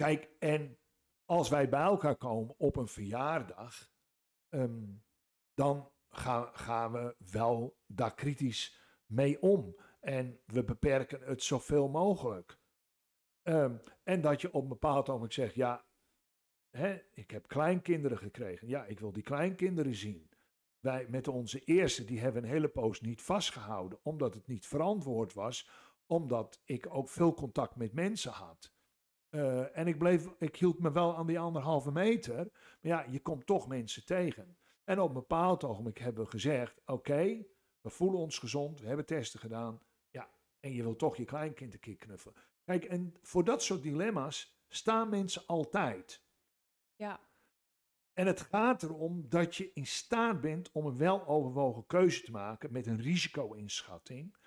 [0.00, 0.78] Kijk, en
[1.24, 3.90] als wij bij elkaar komen op een verjaardag,
[4.48, 4.86] ehm,
[5.54, 9.76] dan gaan, gaan we wel daar kritisch mee om.
[10.00, 12.58] En we beperken het zoveel mogelijk.
[13.42, 15.86] Ehm, en dat je op een bepaald moment zegt, ja,
[16.70, 18.68] hè, ik heb kleinkinderen gekregen.
[18.68, 20.30] Ja, ik wil die kleinkinderen zien.
[20.78, 25.32] Wij met onze eerste, die hebben een hele poos niet vastgehouden, omdat het niet verantwoord
[25.32, 25.70] was,
[26.10, 28.72] omdat ik ook veel contact met mensen had.
[29.28, 32.36] Eh, en ik, bleef, ik hield me wel aan die anderhalve meter.
[32.36, 34.58] Maar ja, je komt toch mensen tegen.
[34.84, 37.46] En op een bepaald ogenblik hebben we gezegd: Oké,
[37.80, 39.80] we voelen ons gezond, we hebben testen gedaan.
[40.10, 42.34] Ja, en je wil toch je kleinkind een keer knuffelen.
[42.64, 46.24] Kijk, en voor dat soort dilemma's staan mensen altijd.
[46.96, 47.20] ja,
[48.12, 52.72] En het gaat erom dat je in staat bent om een weloverwogen keuze te maken
[52.72, 54.38] met een risico-inschatting.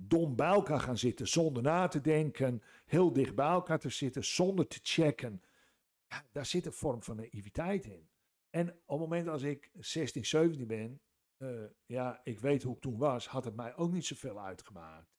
[0.00, 4.24] Dom bij elkaar gaan zitten zonder na te denken, heel dicht bij elkaar te zitten
[4.24, 5.42] zonder te checken.
[6.06, 8.08] Ja, daar zit een vorm van naïviteit in.
[8.50, 11.00] En op het moment als ik 16, 17 ben,
[11.36, 15.16] eh, ja, ik weet hoe ik toen was, had het mij ook niet zoveel uitgemaakt.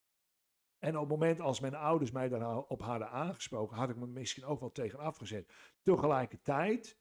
[0.79, 4.45] En op het moment als mijn ouders mij daarop hadden aangesproken, had ik me misschien
[4.45, 5.53] ook wel tegen afgezet.
[5.81, 6.97] Tegelijkertijd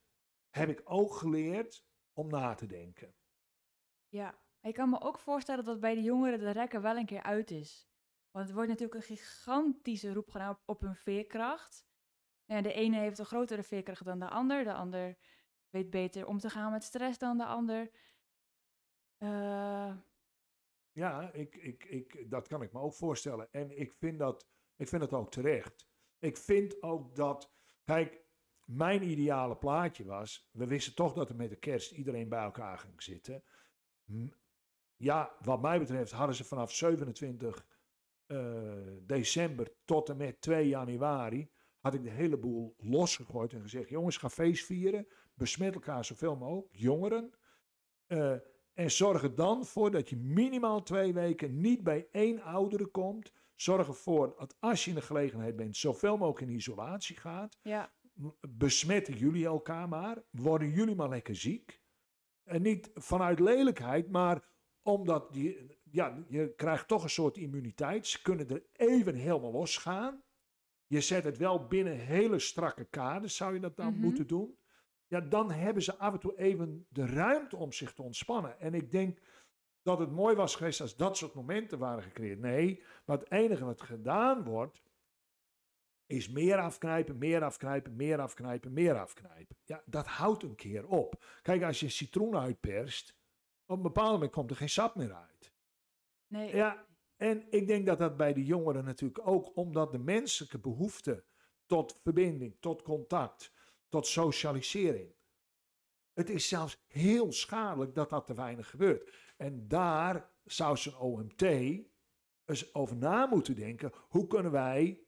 [0.51, 3.15] heb ik ook geleerd om na te denken.
[4.09, 4.47] ja.
[4.63, 7.51] Ik kan me ook voorstellen dat bij de jongeren de rekker wel een keer uit
[7.51, 7.89] is.
[8.31, 11.87] Want het wordt natuurlijk een gigantische roep gedaan op, hun veerkracht.
[12.45, 14.65] De ene heeft een grotere veerkracht dan de ander.
[14.65, 15.17] De ander
[15.71, 17.91] weet beter om te gaan met stress dan de ander.
[19.17, 19.97] Eh,
[20.93, 23.53] Ja, ik, ik, ik, dat kan ik me ook voorstellen.
[23.53, 25.89] En ik vind dat, ik vind dat ook terecht.
[26.19, 27.53] Ik vind ook dat,
[27.85, 28.21] kijk,
[28.65, 32.79] mijn ideale plaatje was, we wisten toch dat er met de kerst iedereen bij elkaar
[32.79, 33.45] ging zitten.
[34.99, 37.67] Ja, wat mij betreft hadden ze vanaf 27
[38.27, 43.89] eh, december tot en met 2 januari had ik de hele boel losgegooid en gezegd:
[43.89, 45.07] jongens, ga feest vieren.
[45.35, 47.35] Besmet elkaar zoveel mogelijk, jongeren.
[48.07, 48.37] Eh,
[48.75, 53.33] en zorg er dan voor dat je minimaal twee weken niet bij één oudere komt.
[53.55, 57.59] Zorg ervoor dat als je in de gelegenheid bent, zoveel mogelijk in isolatie gaat.
[57.63, 57.93] Ja,
[58.49, 60.23] Besmetten jullie elkaar maar.
[60.31, 61.83] Worden jullie maar lekker ziek.
[62.45, 64.49] En niet vanuit lelijkheid, maar
[64.93, 68.07] omdat die, ja, je krijgt toch een soort immuniteit.
[68.07, 70.23] Ze kunnen er even helemaal losgaan.
[70.87, 74.01] Je zet het wel binnen hele strakke kaders, zou je dat dan Mhm.
[74.01, 74.59] moeten doen.
[75.07, 78.61] Ja, dan hebben ze af en toe even de ruimte om zich te ontspannen.
[78.61, 79.19] En ik denk
[79.83, 82.39] dat het mooi was geweest als dat soort momenten waren gecreëerd.
[82.39, 84.83] Nee, maar het enige wat gedaan wordt,
[86.07, 89.57] is meer afknijpen, meer afknijpen, meer afknijpen, meer afknijpen.
[89.65, 91.25] Ja, dat houdt een keer op.
[91.43, 93.17] Kijk, als je citroen uitperst,
[93.69, 95.53] op een bepaald moment komt er geen sap meer uit.
[96.27, 96.55] nee.
[96.55, 101.25] Ja, en ik denk dat dat bij de jongeren natuurlijk ook, omdat de menselijke behoefte
[101.67, 103.53] tot verbinding, tot contact,
[103.89, 105.15] tot socialisering.
[106.13, 109.13] Het is zelfs heel schadelijk dat dat te weinig gebeurt.
[109.37, 113.93] En daar zou zo'n OMT eens over na moeten denken.
[114.09, 115.03] Hoe kunnen wij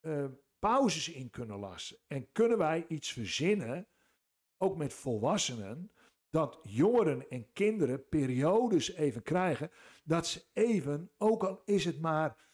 [0.00, 0.26] eh,
[0.58, 1.96] pauzes in kunnen lassen?
[2.06, 3.88] En kunnen wij iets verzinnen,
[4.56, 5.92] ook met volwassenen,
[6.34, 9.70] dat jongeren en kinderen periodes even krijgen,
[10.04, 12.48] dat ze even, ook al is het maar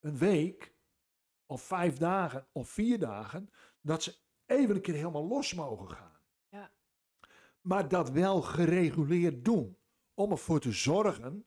[0.00, 0.74] een week,
[1.46, 4.16] of vijf dagen, of vier dagen, dat ze
[4.46, 6.20] even een keer helemaal los mogen gaan.
[6.48, 6.72] Ja.
[7.60, 9.78] Maar dat wel gereguleerd doen,
[10.14, 11.46] om ervoor te zorgen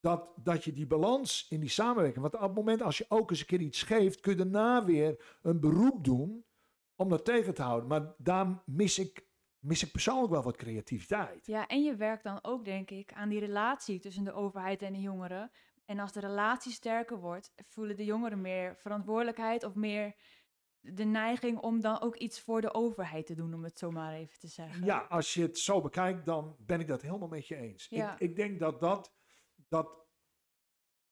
[0.00, 3.30] dat, dat je die balans in die samenwerking, want op het moment als je ook
[3.30, 6.44] eens een keer iets geeft, kun je daarna weer een beroep doen
[6.94, 7.88] om dat tegen te houden.
[7.88, 9.32] Maar daar mis ik,
[9.64, 11.46] mis ik persoonlijk wel wat creativiteit.
[11.46, 14.92] Ja, en je werkt dan ook, denk ik, aan die relatie tussen de overheid en
[14.92, 15.50] de jongeren.
[15.84, 20.14] En als de relatie sterker wordt, voelen de jongeren meer verantwoordelijkheid of meer
[20.80, 24.12] de neiging om dan ook iets voor de overheid te doen, om het zo maar
[24.12, 24.84] even te zeggen.
[24.84, 27.86] Ja, als je het zo bekijkt, dan ben ik dat helemaal met je eens.
[27.88, 28.12] Ja.
[28.12, 29.14] Ik, ik denk dat dat,
[29.68, 30.06] dat,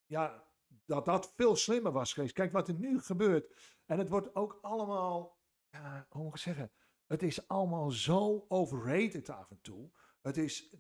[0.07, 0.45] ja,
[0.85, 2.33] dat dat veel slimmer was geweest.
[2.33, 3.57] Kijk wat er nu gebeurt.
[3.87, 5.39] En het wordt ook allemaal,
[5.71, 6.73] ja, hoe moet ik zeggen,
[7.13, 9.91] het is allemaal zo overrated af en toe.
[10.21, 10.75] Het, is,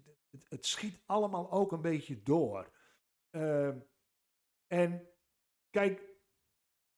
[0.49, 2.73] het, schiet allemaal ook een beetje door.
[3.31, 3.79] Ehm,
[4.66, 5.09] en
[5.71, 6.11] kijk,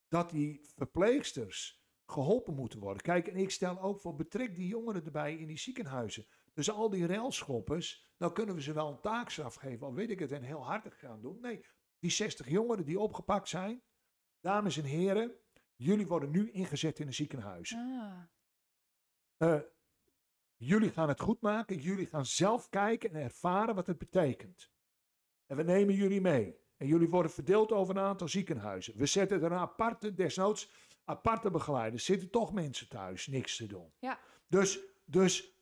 [0.09, 3.03] dat die verpleegsters geholpen moeten worden.
[3.03, 6.27] Kijk, en ik stel ook voor, betrek die jongeren erbij in die ziekenhuizen.
[6.53, 10.19] Dus al die railschoppers, dan kunnen we ze wel een taakstraf geven, al weet ik
[10.19, 11.41] het, en heel hartig gaan doen.
[11.41, 11.65] Nee,
[11.99, 13.83] die 60 jongeren die opgepakt zijn,
[14.41, 15.35] dames en heren,
[15.77, 17.75] jullie worden nu ingezet in een ziekenhuis.
[17.75, 18.23] Ah,
[19.37, 19.59] Eh,
[20.57, 24.71] jullie gaan het goed maken, jullie gaan zelf kijken en ervaren wat het betekent.
[25.47, 26.63] En we nemen jullie mee.
[26.77, 28.97] En jullie worden verdeeld over een aantal ziekenhuizen.
[28.97, 30.71] We zetten er een aparte, desnoods
[31.05, 32.05] aparte begeleiders.
[32.05, 33.93] Zitten toch mensen thuis, niks te doen.
[33.99, 34.19] Ja.
[34.49, 35.59] Dus, dus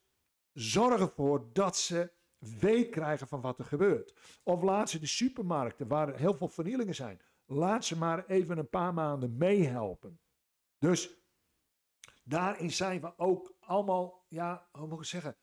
[0.53, 4.15] zorg ervoor dat ze weet krijgen van wat er gebeurt.
[4.43, 8.69] Of laat ze de supermarkten, waar heel veel vernielingen zijn, laat ze maar even een
[8.69, 10.21] paar maanden meehelpen.
[10.79, 11.22] Dus
[12.23, 15.37] daarin zijn we ook allemaal, ja, hoe moet ik het zeggen,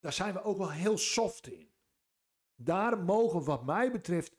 [0.00, 1.72] daar zijn we ook wel heel soft in.
[2.54, 4.36] Daar mogen wat mij betreft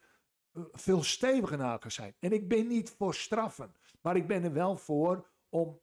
[0.51, 2.15] eh, veel steviger naar elkaar zijn.
[2.19, 5.81] En ik ben niet voor straffen, maar ik ben er wel voor om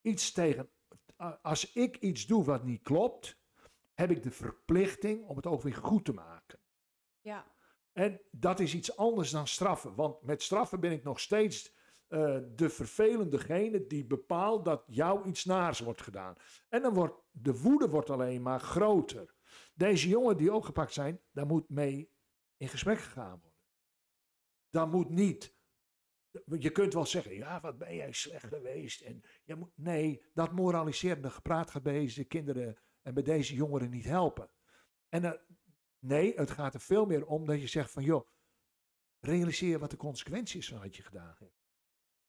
[0.00, 0.70] iets tegen.
[1.20, 3.38] a- Als ik iets doe wat niet klopt,
[3.94, 6.58] heb ik de verplichting om het ook weer goed te maken.
[7.20, 7.54] ja.
[7.92, 9.94] En dat is iets anders dan straffen.
[9.94, 11.74] Want met straffen ben ik nog steeds
[12.08, 16.36] eh, de vervelendegene die bepaalt dat jou iets naars wordt gedaan.
[16.68, 19.34] En dan wordt de woede wordt alleen maar groter.
[19.74, 22.12] Deze jongen die opgepakt zijn, daar moet mee
[22.56, 23.60] in gesprek gegaan worden.
[24.70, 25.54] Dat moet niet.
[26.58, 29.00] Je kunt wel zeggen, ja, wat ben jij slecht geweest.
[29.00, 29.22] En
[29.74, 34.50] nee, dat moraliserende gepraat gaat bij deze kinderen en bij deze jongeren niet helpen.
[35.08, 35.46] En
[36.06, 38.28] Nee, het gaat er veel meer om dat je zegt van joh,
[39.20, 41.65] realiseer wat de consequentie is van wat je gedaan hebt.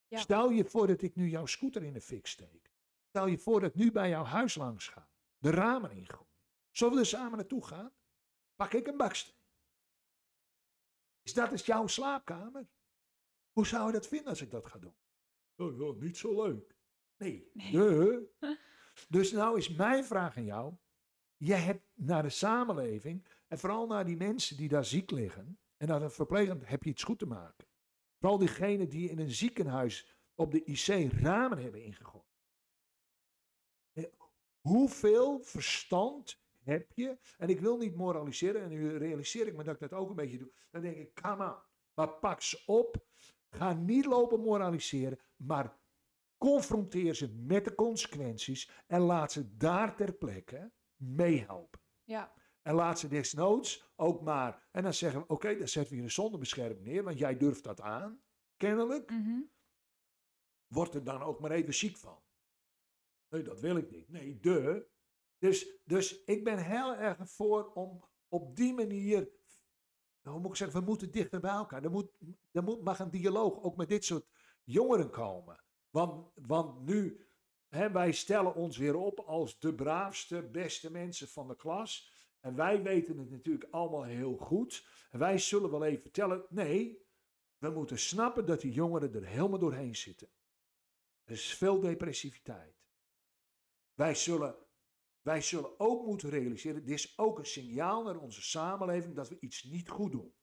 [0.08, 0.20] Ja.
[0.20, 2.72] Stel je voor dat ik nu jouw scooter in de fik steek.
[3.08, 5.10] Stel je voor dat ik nu bij jouw huis langs ga.
[5.38, 6.28] De ramen ingooi.
[6.72, 7.94] Zullen we er samen naartoe gaan?
[8.56, 9.36] Pak ik een baksteen.
[11.22, 12.68] Is dat eens jouw slaapkamer?
[13.52, 14.96] Hoe zou je dat vinden als ik dat ga doen?
[15.56, 16.76] Oh ja, niet zo leuk.
[17.18, 17.52] Nee.
[19.10, 20.74] Dus nou is mijn vraag aan jou.
[21.36, 25.88] Je hebt naar de samenleving en vooral naar die mensen die daar ziek liggen en
[25.88, 27.67] naar een verpleegend heb je iets goed te maken.
[28.20, 32.26] Vooral diegenen die in een ziekenhuis op de IC ramen hebben ingegooid.
[34.60, 37.18] Hoeveel verstand heb je.
[37.38, 38.62] En ik wil niet moraliseren.
[38.62, 40.52] En nu realiseer ik me dat ik dat ook een beetje doe.
[40.72, 41.56] Dan denk ik, come on.
[41.94, 43.06] Maar pak ze op.
[43.50, 45.20] Ga niet lopen moraliseren.
[45.36, 45.78] Maar
[46.38, 48.72] confronteer ze met de consequenties.
[48.88, 51.82] En laat ze daar ter plekke meehelpen.
[52.04, 52.34] Ja.
[52.68, 54.68] En laat ze desnoods ook maar.
[54.72, 57.04] En dan zeggen we: oké, dan zetten we hier een zonderbescherming neer.
[57.04, 58.22] Want jij durft dat aan.
[58.58, 59.10] Kennelijk.
[59.10, 59.42] Mhm.
[60.68, 62.20] Word er dan ook maar even ziek van.
[63.30, 64.10] Nee, dat wil ik niet.
[64.10, 64.88] Nee, de.
[65.38, 69.30] Dus, dus ik ben heel erg voor om op die manier.
[70.22, 70.80] Hoe moet ik zeggen?
[70.80, 71.84] We moeten dichter bij elkaar.
[71.84, 72.12] Er, moet,
[72.52, 74.28] er moet, mag een dialoog ook met dit soort
[74.64, 75.64] jongeren komen.
[75.90, 77.22] Want, want nu.
[77.68, 82.16] Hè, wij stellen ons weer op als de braafste, beste mensen van de klas.
[82.40, 84.88] En wij weten het natuurlijk allemaal heel goed.
[85.10, 86.46] En wij zullen wel even vertellen.
[86.50, 87.06] Nee,
[87.58, 90.30] we moeten snappen dat die jongeren er helemaal doorheen zitten.
[91.24, 92.76] Er is veel depressiviteit.
[93.94, 94.56] Wij zullen,
[95.22, 99.40] wij zullen ook moeten realiseren, dit is ook een signaal naar onze samenleving dat we
[99.40, 100.36] iets niet goed doen.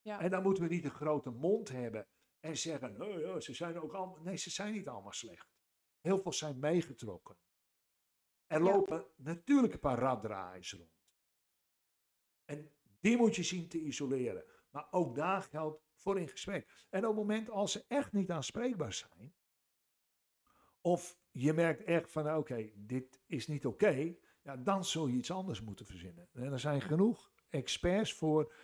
[0.00, 0.20] Ja.
[0.20, 2.08] En dan moeten we niet een grote mond hebben
[2.40, 5.50] en zeggen, nee, ja, ze zijn ook allemaal, nee, ze zijn niet allemaal slecht.
[6.00, 7.36] Heel veel zijn meegetrokken.
[8.46, 8.64] Er Ja.
[8.64, 11.01] lopen natuurlijk een paar raddraaiers rond.
[12.44, 14.44] En die moet je zien te isoleren.
[14.70, 16.86] Maar ook daar geldt voor in gesprek.
[16.90, 19.34] En op het moment als ze echt niet aanspreekbaar zijn,
[20.80, 25.30] of je merkt echt van oké, dit is niet oké, ja, dan zul je iets
[25.30, 26.28] anders moeten verzinnen.
[26.32, 28.54] En er zijn genoeg experts voor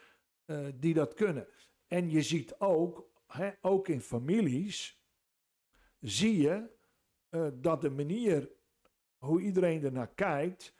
[0.44, 1.48] eh, die dat kunnen.
[1.86, 5.02] En je ziet ook, hè, ook in families,
[6.00, 6.76] zie je
[7.28, 8.50] eh, dat de manier
[9.16, 10.74] hoe iedereen ernaar kijkt,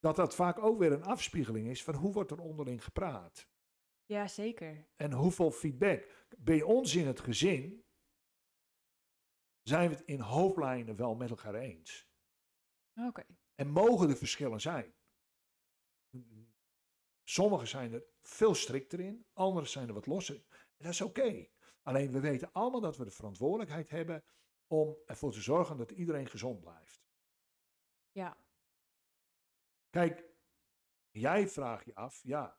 [0.00, 3.48] dat dat vaak ook weer een afspiegeling is van hoe wordt er onderling gepraat.
[4.06, 4.88] ja, zeker.
[4.96, 6.26] En hoeveel feedback.
[6.38, 7.84] Bij ons in het gezin
[9.62, 12.08] zijn we het in hoofdlijnen wel met elkaar eens.
[12.94, 13.24] Oké.
[13.54, 14.94] En mogen er verschillen zijn.
[17.24, 20.34] Sommigen zijn er veel strikter in, anderen zijn er wat losser.
[20.34, 20.44] in.
[20.50, 21.48] En dat is oké.
[21.82, 24.24] Alleen we weten allemaal dat we de verantwoordelijkheid hebben
[24.66, 27.06] om ervoor te zorgen dat iedereen gezond blijft.
[28.10, 28.36] Ja.
[29.90, 30.24] Kijk,
[31.10, 32.58] jij vraagt je af, ja,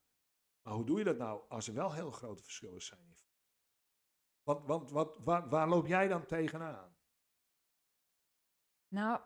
[0.62, 3.18] maar hoe doe je dat nou als er wel heel grote verschillen zijn?
[4.44, 6.98] Want, want wat, waar, waar loop jij dan tegenaan?
[8.88, 9.22] Nou,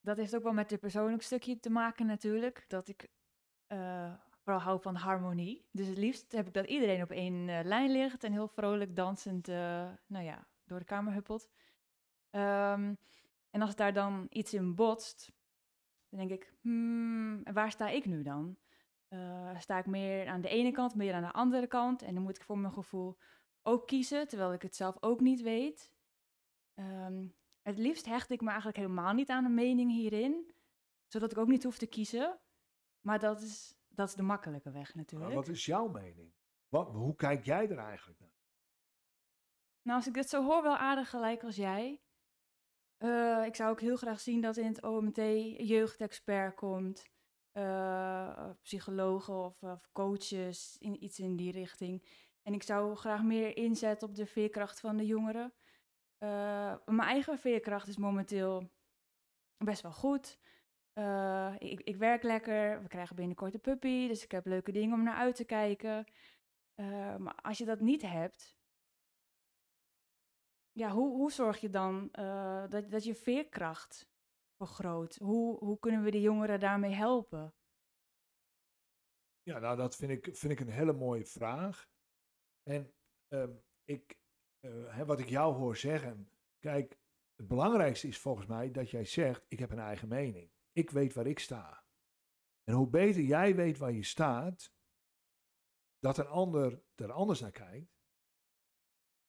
[0.00, 2.64] dat heeft ook wel met het persoonlijk stukje te maken natuurlijk.
[2.68, 3.08] Dat ik
[3.66, 5.68] eh, vooral hou van harmonie.
[5.70, 8.96] Dus het liefst heb ik dat iedereen op één eh, lijn ligt en heel vrolijk
[8.96, 11.48] dansend, eh, nou ja, door de kamer huppelt.
[12.30, 12.94] Ehm,
[13.50, 15.32] en als daar dan iets in botst,
[16.08, 18.58] dan denk ik, hmm, en waar sta ik nu dan?
[19.08, 22.02] Eh, sta ik meer aan de ene kant, meer aan de andere kant?
[22.02, 23.18] En dan moet ik voor mijn gevoel
[23.62, 25.92] ook kiezen, terwijl ik het zelf ook niet weet.
[26.74, 27.26] Ehm,
[27.62, 30.54] het liefst hecht ik me eigenlijk helemaal niet aan een mening hierin,
[31.06, 32.40] zodat ik ook niet hoef te kiezen.
[33.00, 35.34] Maar dat is, dat is de makkelijke weg Maar natuurlijk.
[35.34, 36.32] wat is jouw mening?
[36.68, 38.36] Wat, hoe kijk jij er eigenlijk naar?
[39.82, 42.02] Nou, als ik dit zo hoor, wel aardig gelijk als jij.
[42.98, 45.16] Eh, ik zou ook heel graag zien dat in het OMT
[45.68, 47.06] jeugdexpert komt.
[47.52, 52.02] eh, psychologen of, of coaches, in, iets in die richting.
[52.42, 55.54] En ik zou graag meer inzetten op de veerkracht van de jongeren.
[56.18, 58.70] Eh, mijn eigen veerkracht is momenteel
[59.56, 60.38] best wel goed.
[61.58, 65.02] Ik, ik werk lekker, we krijgen binnenkort een puppy, dus ik heb leuke dingen om
[65.02, 66.04] naar uit te kijken.
[67.18, 68.57] Maar als je dat niet hebt,
[70.78, 74.10] ja, hoe, hoe zorg je dan eh, dat, dat je veerkracht
[74.56, 75.16] vergroot?
[75.16, 77.54] Hoe, hoe kunnen we de jongeren daarmee helpen?
[79.42, 81.88] Ja, nou, dat vind ik, vind ik een hele mooie vraag.
[82.62, 82.94] En
[83.28, 84.18] ehm, ik,
[84.60, 86.98] eh, hè, wat ik jou hoor zeggen, kijk,
[87.34, 90.52] het belangrijkste is volgens mij dat jij zegt, ik heb een eigen mening.
[90.72, 91.84] Ik weet waar ik sta.
[92.64, 94.72] En hoe beter jij weet waar je staat,
[95.98, 97.96] dat een ander er anders naar kijkt.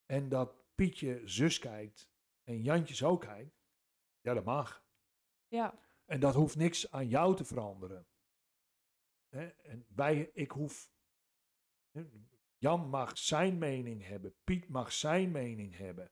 [0.05, 2.09] En dat Pietje zus kijkt
[2.43, 3.61] en Jantje zo kijkt.
[4.21, 4.85] Ja, dat mag.
[5.47, 8.07] Ja, En dat hoeft niks aan jou te veranderen.
[9.27, 9.47] Hè?
[9.47, 10.91] En wij, ik hoef.
[12.57, 16.11] Jan mag zijn mening hebben, Piet mag zijn mening hebben.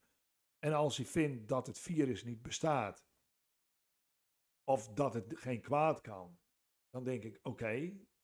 [0.59, 3.05] En als hij vindt dat het virus niet bestaat,
[4.63, 6.39] of dat het geen kwaad kan,
[6.89, 7.71] dan denk ik: oké,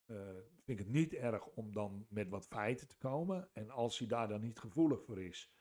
[0.05, 3.49] eh, vind ik het niet erg om dan met wat feiten te komen.
[3.53, 5.51] En als hij daar dan niet gevoelig voor is,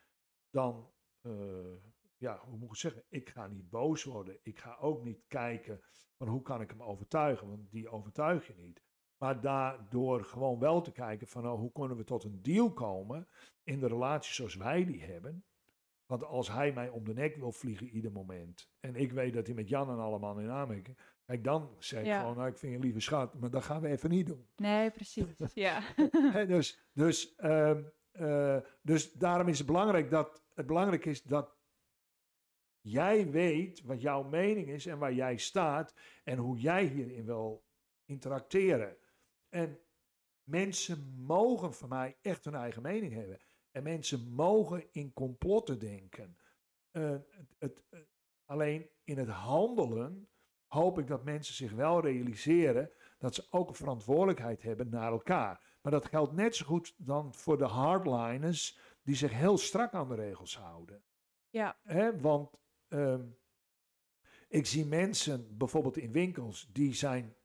[0.53, 0.91] dan
[1.21, 1.33] eh,
[2.17, 3.05] ja, hoe moet ik het zeggen?
[3.09, 4.39] Ik ga niet boos worden.
[4.43, 5.81] Ik ga ook niet kijken
[6.17, 8.83] van hoe kan ik hem overtuigen, want die overtuig je niet.
[9.17, 13.29] Maar daardoor gewoon wel te kijken van nou, hoe kunnen we tot een deal komen
[13.63, 15.45] in de relatie zoals wij die hebben.
[16.07, 19.47] Want als hij mij om de nek wil vliegen ieder moment en ik weet dat
[19.47, 22.21] hij met Jan en allemaal in aanmerking, Kijk, dan zeg ik Ja.
[22.21, 24.49] gewoon, nou, ik vind je lieve schat, maar dat gaan we even niet doen.
[24.57, 25.55] Nee, precies.
[25.55, 25.83] Ja.
[26.47, 27.83] Dus, dus, ehm,
[28.13, 31.57] eh, dus daarom is het belangrijk dat het belangrijk is dat
[32.81, 35.95] jij weet wat jouw mening is en waar jij staat
[36.25, 37.65] en hoe jij hierin wil
[38.05, 38.97] interacteren.
[39.49, 39.81] En
[40.45, 43.41] mensen mogen van mij echt hun eigen mening hebben.
[43.71, 46.37] En mensen mogen in complotten denken.
[46.91, 47.17] Eh,
[47.59, 48.01] het, eh,
[48.45, 50.29] alleen in het handelen
[50.67, 55.72] hoop ik dat mensen zich wel realiseren dat ze ook een verantwoordelijkheid hebben naar elkaar.
[55.83, 60.09] Maar dat geldt net zo goed dan voor de hardliners die zich heel strak aan
[60.09, 61.03] de regels houden.
[61.51, 61.78] Ja.
[61.83, 62.51] Hè, want
[62.89, 63.26] ehm,
[64.49, 67.37] ik zie mensen bijvoorbeeld in winkels die zijn,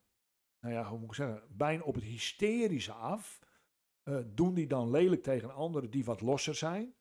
[0.59, 3.39] nou ja, hoe moet ik zeggen, bijna op het hysterische af.
[4.03, 6.95] Eh, doen die dan lelijk tegen anderen die wat losser zijn.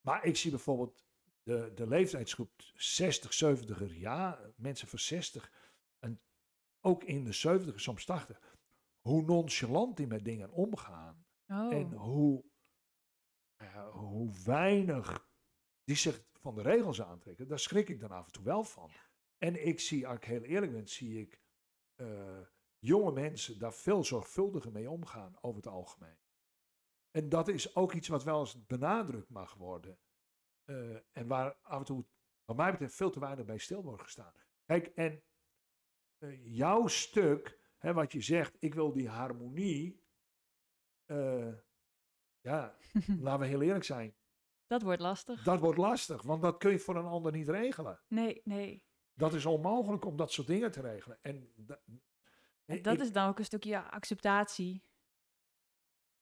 [0.00, 1.04] Maar ik zie bijvoorbeeld
[1.42, 5.52] de, de leeftijdsgroep 60, 70 jaar, mensen van 60
[5.98, 6.20] en
[6.80, 8.58] ook in de 70, soms 80,
[9.00, 11.26] hoe nonchalant die met dingen omgaan.
[11.46, 11.72] Oh.
[11.72, 12.44] En hoe,
[13.56, 15.28] ja, hoe weinig
[15.84, 18.90] die zich van de regels aantrekken, daar schrik ik dan af en toe wel van.
[19.38, 21.40] En ik zie, als ik heel eerlijk ben, zie ik
[21.94, 22.40] eh,
[22.78, 26.18] jonge mensen daar veel zorgvuldiger mee omgaan over het algemeen.
[27.10, 29.98] En dat is ook iets wat wel eens benadrukt mag worden.
[30.64, 32.06] Eh, en waar af en toe,
[32.44, 34.32] wat mij betreft, veel te weinig bij stil wordt gestaan.
[34.64, 35.22] Kijk, en
[36.18, 40.02] eh, jouw stuk, hè, wat je zegt, ik wil die harmonie.
[41.06, 41.52] eh,
[42.40, 42.76] ja,
[43.20, 44.14] laten we heel eerlijk zijn.
[44.66, 45.42] Dat wordt lastig.
[45.42, 48.00] Dat wordt lastig, want dat kun je voor een ander niet regelen.
[48.08, 48.84] Nee, nee.
[49.14, 51.18] Dat is onmogelijk om dat soort dingen te regelen.
[51.22, 51.80] En da-
[52.64, 54.84] En dat ik- is dan ook een stukje acceptatie.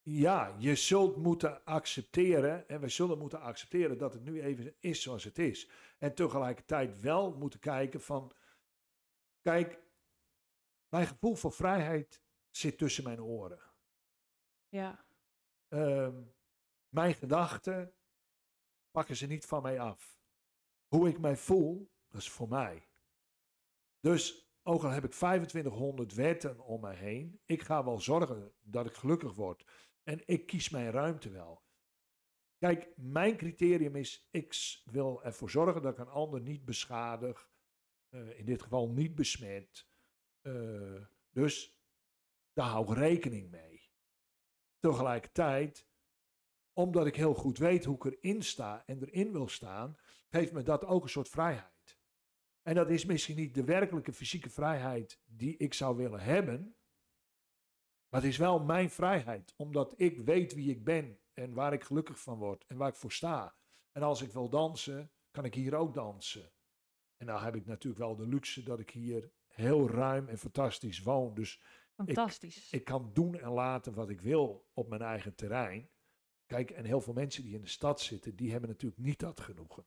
[0.02, 5.02] Ja, je zult moeten accepteren, en we zullen moeten accepteren dat het nu even is
[5.02, 5.70] zoals het is.
[5.98, 8.32] En tegelijkertijd wel moeten kijken van,
[9.40, 9.78] kijk,
[10.88, 13.60] mijn gevoel voor vrijheid zit tussen mijn oren.
[14.68, 15.06] Ja.
[15.68, 16.22] Ehm,
[16.88, 17.94] mijn gedachten
[18.90, 20.20] pakken ze niet van mij af.
[20.86, 22.88] Hoe ik mij voel, dat is voor mij.
[24.00, 28.86] Dus ook al heb ik 2500 wetten om me heen, ik ga wel zorgen dat
[28.86, 29.64] ik gelukkig word.
[30.02, 31.66] En ik kies mijn ruimte wel.
[32.58, 37.50] Kijk, mijn criterium is, ik wil ervoor zorgen dat ik een ander niet beschadig,
[38.08, 39.87] eh, in dit geval niet besmet.
[40.48, 41.78] Eh, dus
[42.52, 43.90] daar hou ik rekening mee.
[44.78, 45.88] Tegelijkertijd,
[46.72, 49.96] omdat ik heel goed weet hoe ik erin sta en erin wil staan,
[50.28, 51.98] geeft me dat ook een soort vrijheid.
[52.62, 56.76] En dat is misschien niet de werkelijke fysieke vrijheid die ik zou willen hebben,
[58.08, 61.84] maar het is wel mijn vrijheid, omdat ik weet wie ik ben en waar ik
[61.84, 63.56] gelukkig van word en waar ik voor sta.
[63.92, 66.52] En als ik wil dansen, kan ik hier ook dansen.
[67.16, 71.02] En nou heb ik natuurlijk wel de luxe dat ik hier heel ruim en fantastisch
[71.02, 71.34] woon.
[71.34, 71.60] Dus
[71.94, 72.72] Fantastisch.
[72.72, 75.90] ik kan doen en laten wat ik wil op mijn eigen terrein.
[76.46, 79.40] Kijk, en heel veel mensen die in de stad zitten, die hebben natuurlijk niet dat
[79.40, 79.86] genoegen.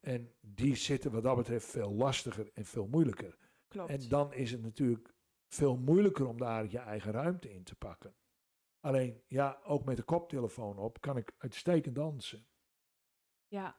[0.00, 3.36] En die zitten wat dat betreft veel lastiger en veel moeilijker.
[3.68, 3.90] Klopt.
[3.90, 5.14] En dan is het natuurlijk
[5.48, 8.14] veel moeilijker om daar je eigen ruimte in te pakken.
[8.80, 12.46] Alleen, ja, ook met de koptelefoon op kan ik uitstekend dansen.
[13.46, 13.78] Ja.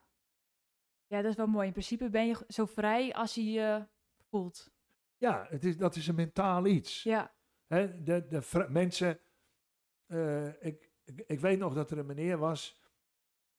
[1.07, 1.67] Ja, dat is wel mooi.
[1.67, 3.87] In principe ben je zo vrij als je je
[4.29, 4.74] voelt.
[5.17, 7.03] Ja, het is, dat is een mentaal iets.
[7.03, 7.33] Ja.
[7.65, 9.19] Hè, de, de mensen,
[10.05, 12.81] eh, ik, ik, ik weet nog dat er een meneer was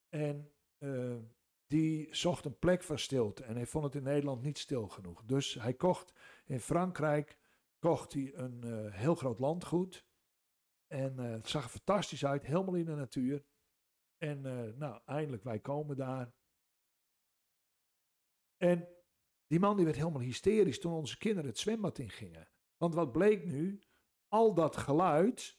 [0.08, 1.16] en eh,
[1.66, 5.24] die zocht een plek van stilte en hij vond het in Nederland niet stil genoeg.
[5.24, 6.12] Dus hij kocht
[6.44, 7.38] in Frankrijk
[7.78, 10.06] kocht hij een eh, heel groot landgoed
[10.86, 13.44] en het zag er fantastisch uit, helemaal in de natuur.
[14.16, 14.40] En
[14.78, 16.32] nou, eindelijk wij komen daar.
[18.56, 18.95] En
[19.46, 22.48] die man die werd helemaal hysterisch toen onze kinderen het zwembad ingingen.
[22.76, 23.80] Want wat bleek nu?
[24.28, 25.58] Al dat geluid,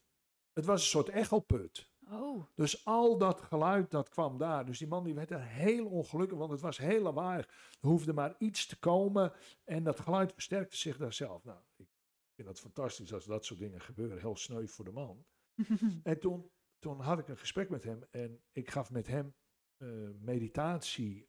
[0.53, 1.91] het was een soort echoput.
[2.11, 2.45] Oh.
[2.55, 4.65] Dus al dat geluid dat kwam daar.
[4.65, 7.45] Dus die man die werd er heel ongelukkig, want het was heel lawaaiig.
[7.81, 9.33] Er hoefde maar iets te komen
[9.63, 11.43] en dat geluid versterkte zich daar zelf.
[11.43, 11.87] Nou, ik
[12.35, 14.19] vind dat fantastisch als dat soort dingen gebeuren.
[14.19, 15.25] Heel sneu voor de man.
[16.03, 19.35] En toen, toen had ik een gesprek met hem en ik gaf met hem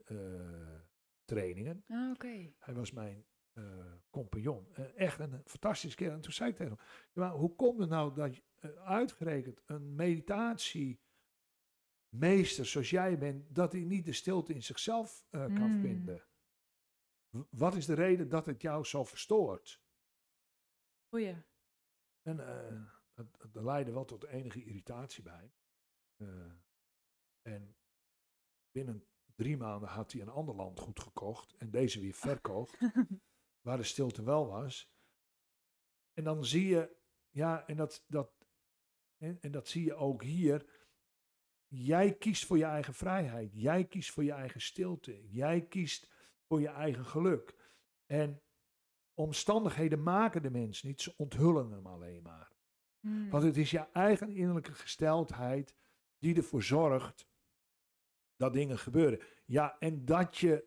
[0.04, 0.80] eh
[1.34, 1.84] meditatietrainingen.
[1.88, 2.18] Ah.
[2.58, 4.68] Hij was mijn eh, compagnon.
[4.74, 6.14] Eh, echt een fantastische kerel.
[6.14, 9.62] En toen zei ik tegen hem, "Ja, maar hoe komt het nou dat eh, uitgerekend
[9.66, 15.80] een meditatiemeester zoals jij bent, dat hij niet de stilte in zichzelf kan Mm.
[15.80, 16.26] vinden?
[17.28, 19.82] W- Wat is de reden dat het jou zo verstoort?
[21.08, 21.36] Goeie.
[22.22, 22.36] En
[23.14, 25.52] dat, dat leidde wel tot enige irritatie bij.
[27.42, 27.76] En
[28.70, 29.06] binnen
[29.38, 32.78] drie maanden had hij een ander landgoed gekocht en deze weer verkocht.
[33.68, 34.90] waar de stilte wel was.
[36.12, 36.96] En dan zie je,
[37.30, 38.32] ja, en dat, dat,
[39.16, 40.86] en, en dat zie je ook hier.
[41.66, 43.52] Jij kiest voor je eigen vrijheid.
[43.54, 45.28] Jij kiest voor je eigen stilte.
[45.28, 46.10] Jij kiest
[46.46, 47.76] voor je eigen geluk.
[48.06, 48.42] En
[49.14, 52.52] omstandigheden maken de mens niet, ze onthullen hem alleen maar.
[53.00, 53.30] Hmm.
[53.30, 55.76] Want het is je eigen innerlijke gesteldheid
[56.18, 57.28] die ervoor zorgt
[58.38, 59.20] dat dingen gebeuren.
[59.44, 60.66] Ja, en dat je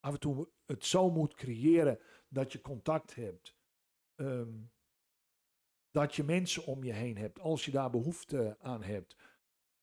[0.00, 1.98] af en toe het zo moet creëren
[2.28, 3.56] dat je contact hebt.
[4.14, 4.52] Ehm,
[5.90, 9.16] dat je mensen om je heen hebt, als je daar behoefte aan hebt.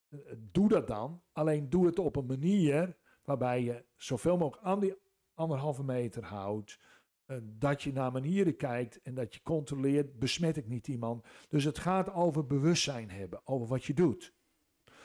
[0.09, 1.23] Eh, Doe dat dan.
[1.31, 4.95] Alleen doe het op een manier waarbij je zoveel mogelijk aan die
[5.33, 6.79] anderhalve meter houdt.
[7.25, 11.25] Eh, dat je naar manieren kijkt en dat je controleert, besmet ik niet iemand.
[11.49, 14.35] Dus het gaat over bewustzijn hebben, over wat je doet.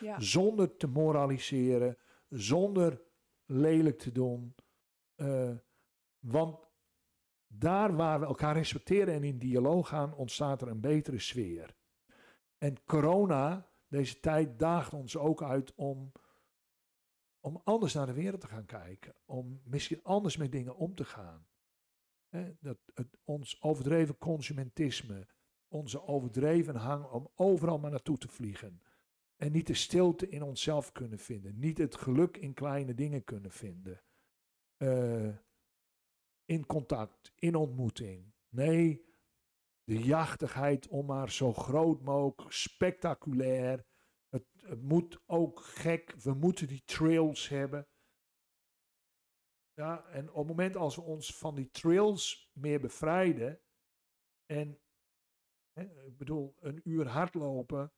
[0.01, 0.21] Ja.
[0.21, 1.99] Zonder te moraliseren,
[2.33, 3.03] zonder
[3.45, 4.55] lelijk te doen.
[5.15, 5.57] Eh,
[6.19, 6.71] want
[7.47, 11.77] daar waar we elkaar respecteren en in dialoog gaan, ontstaat er een betere sfeer.
[12.59, 16.13] En corona, deze tijd, daagt ons ook uit om,
[17.41, 19.15] om anders naar de wereld te gaan kijken.
[19.25, 21.47] Om misschien anders met dingen om te gaan.
[22.61, 25.27] Dat het, ons overdreven consumentisme,
[25.69, 28.83] onze overdreven hang om overal maar naartoe te vliegen.
[29.43, 31.59] En niet de stilte in onszelf kunnen vinden.
[31.59, 34.03] Niet het geluk in kleine dingen kunnen vinden.
[34.77, 35.37] Eh,
[36.45, 38.35] in contact, in ontmoeting.
[38.49, 39.05] Nee,
[39.85, 43.87] de jachtigheid om maar zo groot mogelijk, spectaculair.
[44.29, 46.15] Het, het moet ook gek.
[46.15, 47.89] We moeten die trails hebben.
[49.73, 53.61] Ja, en op het moment als we ons van die trails meer bevrijden.
[54.47, 54.81] En
[55.73, 57.93] hè, ik bedoel, een uur hardlopen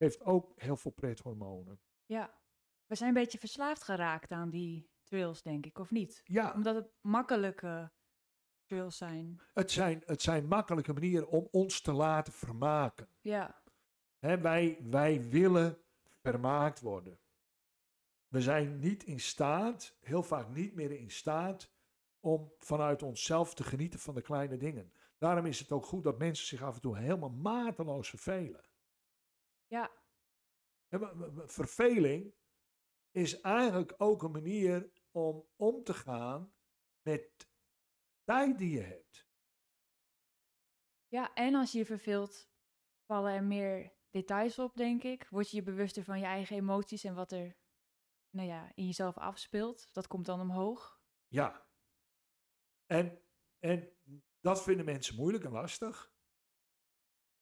[0.00, 1.80] heeft ook heel veel prethormonen.
[2.06, 2.38] ja.
[2.86, 6.22] We zijn een beetje verslaafd geraakt aan die trails, denk ik, of niet?
[6.24, 7.92] Ja, Omdat het makkelijke
[8.64, 9.40] trails zijn.
[9.54, 13.08] het zijn, het zijn makkelijke manieren om ons te laten vermaken.
[13.20, 13.62] Ja,
[14.18, 15.78] Hè, wij, wij willen
[16.22, 17.18] vermaakt worden.
[18.28, 21.70] We zijn niet in staat, heel vaak niet meer in staat,
[22.20, 24.92] om vanuit onszelf te genieten van de kleine dingen.
[25.18, 28.64] Daarom is het ook goed dat mensen zich af en toe helemaal mateloos vervelen.
[29.70, 30.00] Ja,
[31.46, 32.34] Verveling
[33.10, 36.54] is eigenlijk ook een manier om om te gaan
[37.02, 37.48] met
[38.24, 39.28] tijd die je hebt.
[41.08, 41.34] ja.
[41.34, 42.50] En als je je verveelt,
[43.06, 45.28] vallen er meer details op, denk ik.
[45.28, 47.56] Word je je bewuster van je eigen emoties en wat er
[48.30, 49.92] nou ja, in jezelf afspeelt.
[49.92, 51.00] Dat komt dan omhoog.
[51.26, 51.68] Ja.
[52.86, 53.22] En,
[53.58, 53.96] en
[54.40, 56.12] dat vinden mensen moeilijk en lastig.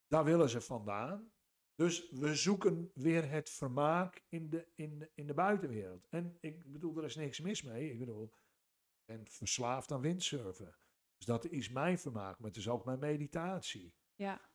[0.06, 1.32] Daar willen ze vandaan.
[1.78, 6.06] Dus we zoeken weer het vermaak in de, in, de- in de buitenwereld.
[6.08, 7.90] En ik bedoel, er is niks mis mee.
[7.92, 8.32] Ik bedoel, ik
[9.04, 10.76] ben verslaafd aan windsurfen.
[11.16, 13.94] Dus dat is mijn vermaak, maar het is ook mijn meditatie.
[14.14, 14.50] Ja,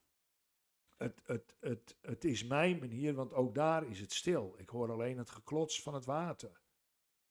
[0.98, 4.54] Het, het, het, het is mijn manier, want ook daar is het stil.
[4.58, 6.62] Ik hoor alleen het geklots van het water.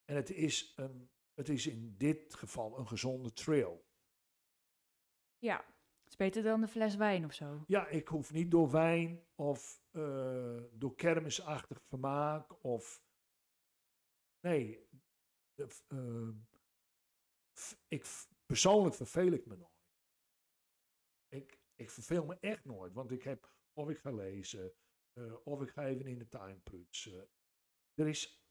[0.04, 3.84] En het is, een, het is in dit geval een gezonde trail.
[5.38, 5.70] ja.
[6.02, 7.64] Het is beter dan de fles wijn of zo.
[7.66, 13.04] Ja, ik hoef niet door wijn of eh, door kermisachtig vermaak of...
[14.40, 14.88] Nee,
[15.54, 16.28] eh,
[17.88, 18.06] ik,
[18.46, 19.70] persoonlijk verveel ik me nooit.
[21.28, 24.74] Ik, ik verveel me echt nooit, want ik heb, of ik ga lezen,
[25.12, 27.30] eh, of ik ga even in de tuin prutsen.
[27.94, 28.44] Er is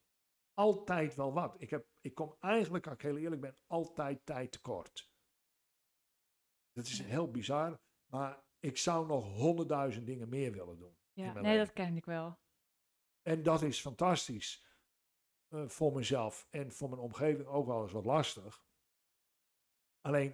[0.53, 1.61] altijd wel wat.
[1.61, 5.11] Ik, heb, ik kom eigenlijk, als ik heel eerlijk ben, altijd tijd tekort.
[6.71, 11.01] Dat is heel bizar, maar ik zou nog honderdduizend dingen meer willen doen.
[11.14, 11.57] Ja, nee, leven.
[11.57, 12.39] dat ken ik wel.
[13.22, 14.66] En dat is fantastisch
[15.47, 18.66] eh, voor mezelf en voor mijn omgeving ook wel eens wat lastig.
[20.01, 20.32] Alleen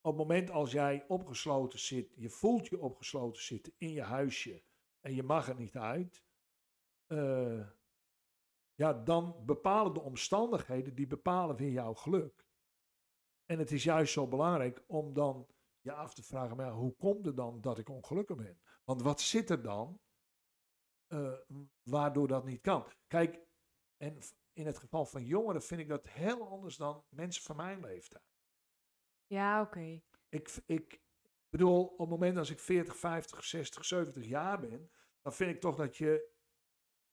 [0.00, 4.62] op het moment als jij opgesloten zit, je voelt je opgesloten zitten in je huisje
[5.00, 6.24] en je mag er niet uit,
[7.06, 7.68] eh,
[8.74, 12.46] ja, dan bepalen de omstandigheden, die bepalen weer jouw geluk.
[13.46, 15.46] En het is juist zo belangrijk om dan
[15.84, 18.60] je af te vragen, maar ja, hoe komt het dan dat ik ongelukkig ben?
[18.84, 20.00] Want wat zit er dan
[21.06, 21.38] eh,
[21.82, 22.92] waardoor dat niet kan.
[23.06, 23.40] Kijk,
[23.96, 24.18] en
[24.52, 28.24] in het geval van jongeren vind ik dat heel anders dan mensen van mijn leeftijd.
[29.26, 30.02] Ja, oké.
[30.28, 31.02] Ik, ik
[31.48, 35.60] bedoel, op het moment als ik 40, 50, 60, 70 jaar ben, dan vind ik
[35.60, 36.32] toch dat je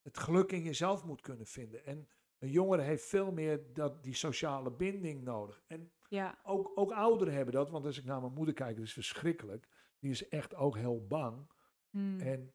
[0.01, 1.85] het geluk in jezelf moet kunnen vinden.
[1.85, 2.09] En
[2.41, 5.63] een jongere heeft veel meer dat, die sociale binding nodig.
[5.67, 8.85] En Ja, ook, ook ouderen hebben dat, want als ik naar mijn moeder kijk, dat
[8.85, 9.67] is verschrikkelijk.
[9.99, 11.51] Die is echt ook heel bang.
[11.89, 12.53] hmm, En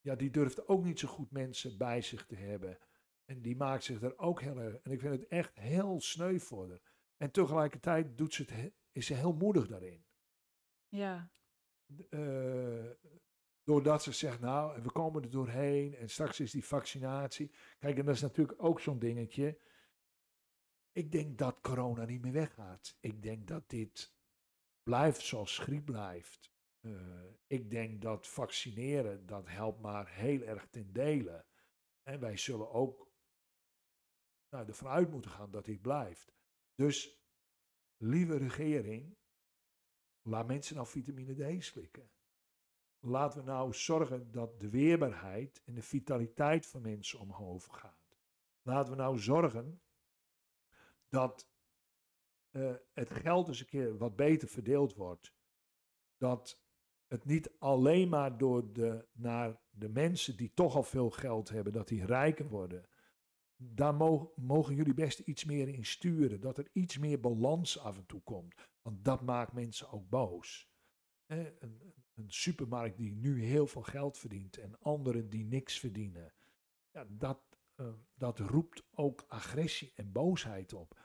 [0.00, 2.78] ja, die durft ook niet zo goed mensen bij zich te hebben.
[3.24, 4.76] En die maakt zich er ook heel erg.
[4.76, 6.80] En ik vind het echt heel sneu voor haar.
[7.16, 10.04] En tegelijkertijd doet ze het, he- is ze heel moedig daarin.
[10.88, 11.30] ja.
[12.10, 12.90] eh,
[13.68, 17.50] doordat ze zegt, nou, we komen er doorheen en straks is die vaccinatie.
[17.78, 19.60] Kijk, en dat is natuurlijk ook zo'n dingetje.
[20.92, 22.96] Ik denk dat corona niet meer weggaat.
[23.00, 24.14] Ik denk dat dit
[24.82, 26.52] blijft zoals griep blijft.
[26.80, 31.46] Eh, ik denk dat vaccineren, dat helpt maar heel erg ten dele.
[32.02, 33.12] En wij zullen ook
[34.50, 36.32] nou, ervan uit moeten gaan dat dit blijft.
[36.74, 37.22] Dus,
[37.96, 39.16] lieve regering,
[40.22, 42.10] laat mensen nou vitamine D slikken.
[43.00, 48.16] Laten we nou zorgen dat de weerbaarheid en de vitaliteit van mensen omhoog gaat.
[48.62, 49.80] Laten we nou zorgen
[51.08, 51.48] dat
[52.50, 55.34] uh, het geld eens een keer wat beter verdeeld wordt.
[56.16, 56.60] Dat
[57.06, 61.72] het niet alleen maar door de, naar de mensen die toch al veel geld hebben,
[61.72, 62.88] dat die rijker worden.
[63.56, 63.94] Daar
[64.36, 66.40] mogen, jullie best iets meer in sturen.
[66.40, 68.54] Dat er iets meer balans af en toe komt.
[68.82, 70.70] Want dat maakt mensen ook boos.
[71.26, 76.34] een, een, supermarkt die nu heel veel geld verdient en anderen die niks verdienen.
[76.90, 77.40] Ja, dat,
[77.76, 81.00] uh, dat roept ook agressie en boosheid op.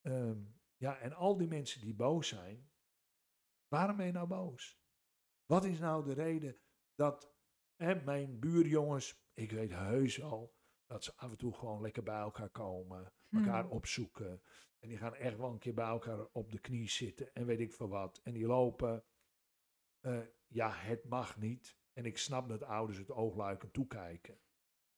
[0.00, 0.42] Ehm,
[0.76, 2.70] ja, en al die mensen die boos zijn,
[3.68, 4.80] waarom ben je nou boos?
[5.46, 6.56] Wat is nou de reden
[6.94, 7.32] dat
[7.76, 10.56] hè, mijn buurjongens, ik weet heus al,
[10.86, 13.72] dat ze af en toe gewoon lekker bij elkaar komen, elkaar hmm.
[13.72, 14.42] opzoeken.
[14.78, 17.60] En die gaan echt wel een keer bij elkaar op de knie zitten en weet
[17.60, 18.20] ik veel wat.
[18.22, 19.04] En die lopen,
[20.00, 21.76] uh, ja, het mag niet.
[21.92, 24.40] En ik snap dat ouders het oogluikend toekijken.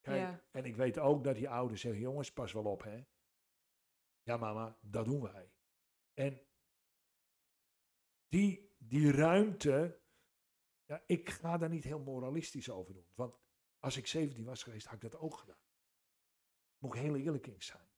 [0.00, 3.04] Kijk, En ik weet ook dat die ouders zeggen, jongens, pas wel op, hè.
[4.22, 5.52] Ja, mama, dat doen wij.
[6.14, 6.40] En
[8.28, 10.00] die, die ruimte,
[10.84, 13.10] ja, ik ga daar niet heel moralistisch over doen.
[13.14, 13.38] Want
[13.78, 15.64] als ik 17 was geweest, had ik dat ook gedaan.
[16.78, 17.89] Moet ik heel eerlijk in zijn.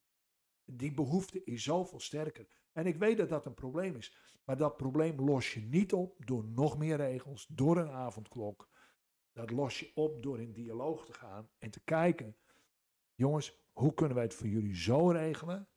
[0.76, 2.46] Die behoefte is zoveel sterker.
[2.72, 4.16] En ik weet dat dat een probleem is.
[4.44, 8.70] Maar dat probleem los je niet op door nog meer regels, door een avondklok.
[9.32, 12.36] Dat los je op door in dialoog te gaan en te kijken.
[13.14, 15.68] Jongens, hoe kunnen wij het voor jullie zo regelen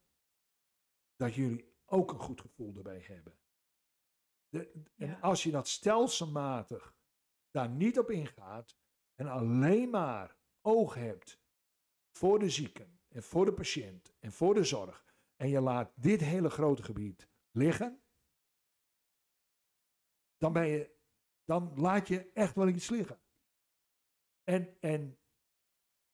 [1.16, 3.38] dat jullie ook een goed gevoel erbij hebben.
[4.50, 6.96] De, en als je dat stelselmatig
[7.52, 8.78] daar niet op ingaat
[9.16, 11.42] en alleen maar oog hebt
[12.12, 15.06] voor de zieken en voor de patiënt en voor de zorg
[15.36, 18.02] en je laat dit hele grote gebied liggen,
[20.38, 20.90] dan, ben je,
[21.46, 23.20] dan laat je echt wel iets liggen.
[24.44, 25.18] En, en,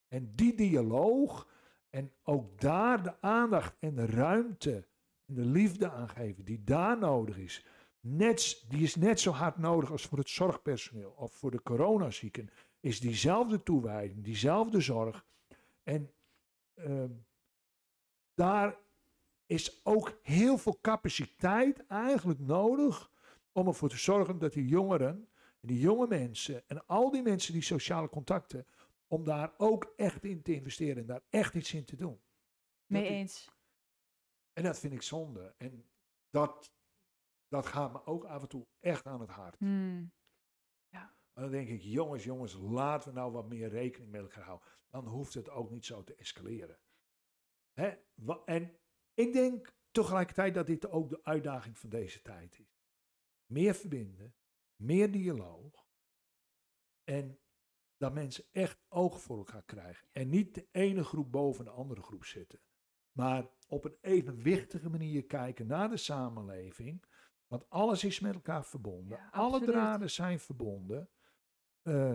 [0.08, 1.50] en die dialoog
[1.90, 4.88] en ook daar de aandacht en de ruimte
[5.26, 7.66] de liefde aangeven die daar nodig is,
[8.00, 12.50] net, die is net zo hard nodig als voor het zorgpersoneel of voor de coronazieken,
[12.80, 15.26] is diezelfde toewijding, diezelfde zorg.
[15.84, 16.14] En
[16.88, 17.04] uh,
[18.34, 18.80] daar
[19.46, 23.12] is ook heel veel capaciteit eigenlijk nodig
[23.52, 25.30] om ervoor te zorgen dat die jongeren,
[25.60, 28.66] en die jonge mensen en al die mensen die sociale contacten,
[29.08, 32.22] om daar ook echt in te investeren en daar echt iets in te doen.
[32.86, 33.50] Mee eens.
[34.54, 35.54] En dat vind ik zonde.
[35.58, 35.90] En
[36.30, 36.74] dat,
[37.48, 39.58] dat gaat me ook af en toe echt aan het hart.
[39.58, 40.12] Hmm.
[41.34, 44.68] En dan denk ik, jongens, jongens, laten we nou wat meer rekening met elkaar houden.
[44.90, 46.80] Dan hoeft het ook niet zo te escaleren.
[47.74, 47.94] Hè?
[48.46, 48.78] En
[49.14, 52.80] ik denk tegelijkertijd dat dit ook de uitdaging van deze tijd is.
[53.46, 54.36] Meer verbinden,
[54.76, 55.90] meer dialoog.
[57.04, 57.40] En
[57.98, 60.08] dat mensen echt oog voor elkaar krijgen.
[60.12, 62.62] En niet de ene groep boven de andere groep zitten.
[63.12, 67.04] Maar op een evenwichtige manier kijken naar de samenleving.
[67.48, 69.32] Want alles is met elkaar verbonden.
[69.32, 71.10] Alle draden zijn verbonden.
[71.84, 72.14] Uh,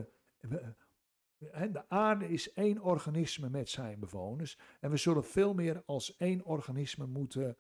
[1.73, 4.59] de aarde is één organisme met zijn bewoners.
[4.81, 7.57] En we zullen veel meer als één organisme moeten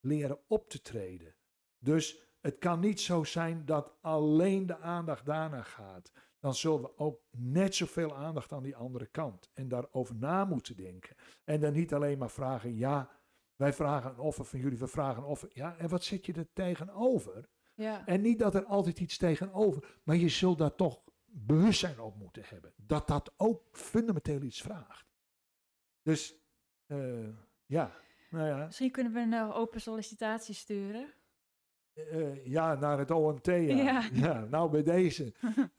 [0.00, 1.34] leren op te treden.
[1.78, 6.12] Dus het kan niet zo zijn dat alleen de aandacht daarna gaat.
[6.38, 9.50] Dan zullen we ook net zoveel aandacht aan die andere kant.
[9.54, 11.16] En daarover na moeten denken.
[11.44, 13.10] En dan niet alleen maar vragen, ja,
[13.56, 15.50] wij vragen een offer van jullie, we vragen een offer.
[15.52, 17.48] Ja, en wat zit je er tegenover?
[17.74, 18.06] Ja.
[18.06, 21.02] En niet dat er altijd iets tegenover, maar je zult daar toch
[21.32, 22.72] bewustzijn op moeten hebben.
[22.76, 25.06] Dat dat ook fundamenteel iets vraagt.
[26.02, 26.40] Dus,
[26.86, 27.28] uh,
[27.66, 27.96] ja,
[28.30, 28.64] nou ja.
[28.64, 31.12] Misschien kunnen we een uh, open sollicitatie sturen.
[31.94, 33.46] Uh, ja, naar het OMT.
[33.46, 33.60] Ja.
[33.60, 34.08] ja.
[34.24, 35.34] ja nou, bij deze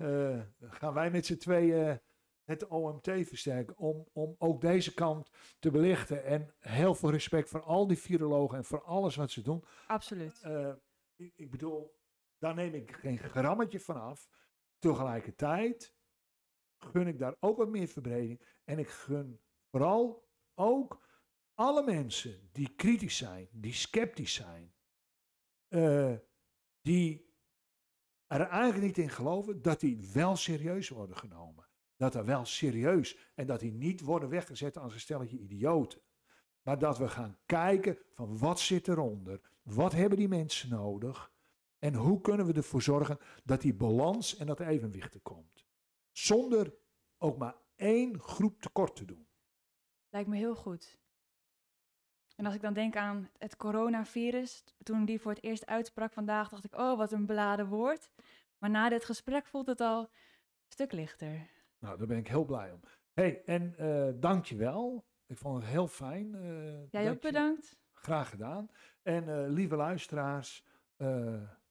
[0.80, 1.99] gaan wij met z'n tweeën
[2.43, 3.78] het OMT versterken.
[3.78, 6.24] Om, om ook deze kant te belichten.
[6.24, 9.64] En heel veel respect voor al die virologen en voor alles wat ze doen.
[9.88, 10.41] Absoluut.
[11.16, 11.99] Ik, ik, bedoel,
[12.38, 14.30] daar neem ik geen grammetje van af.
[14.82, 15.95] Tegelijkertijd
[16.79, 18.41] gun ik daar ook wat meer verbreding.
[18.63, 21.07] En ik gun vooral ook
[21.53, 24.73] alle mensen die kritisch zijn, die sceptisch zijn,
[25.69, 26.17] uh,
[26.82, 27.36] die
[28.27, 31.67] er eigenlijk niet in geloven dat die wel serieus worden genomen.
[31.95, 36.01] Dat er wel serieus en dat die niet worden weggezet als een stelletje idioten.
[36.61, 39.51] Maar dat we gaan kijken van wat zit eronder?
[39.61, 41.30] Wat hebben die mensen nodig?
[41.84, 45.65] En hoe kunnen we ervoor zorgen dat die balans en dat evenwicht er komt?
[46.11, 46.73] Zonder
[47.17, 49.27] ook maar één groep tekort te doen.
[50.09, 50.99] Lijkt me heel goed.
[52.36, 56.49] En als ik dan denk aan het coronavirus, toen die voor het eerst uitsprak vandaag,
[56.49, 58.11] dacht ik, oh, wat een beladen woord.
[58.57, 60.07] Maar na dit gesprek voelt het al een
[60.67, 61.49] stuk lichter.
[61.79, 62.79] Nou, daar ben ik heel blij om.
[63.13, 65.05] hey, en uh, dank je wel.
[65.25, 66.36] Ik vond het heel fijn.
[66.36, 67.77] Uh, Jij ook bedankt.
[67.91, 68.69] Graag gedaan.
[69.01, 70.65] En uh, lieve luisteraars,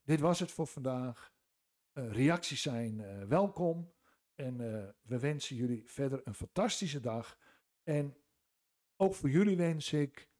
[0.02, 1.32] dit was het voor vandaag.
[1.92, 3.92] reacties zijn welkom.
[4.34, 4.56] En
[5.02, 7.38] we wensen jullie verder een fantastische dag.
[7.82, 8.16] En
[8.96, 10.30] ook voor jullie wens ik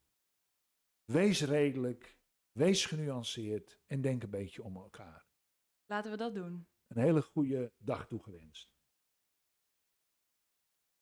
[1.11, 2.17] Wees redelijk,
[2.51, 5.27] wees genuanceerd en denk een beetje om elkaar.
[5.85, 6.67] Laten we dat doen.
[6.87, 8.70] Een hele goede dag toegewenst.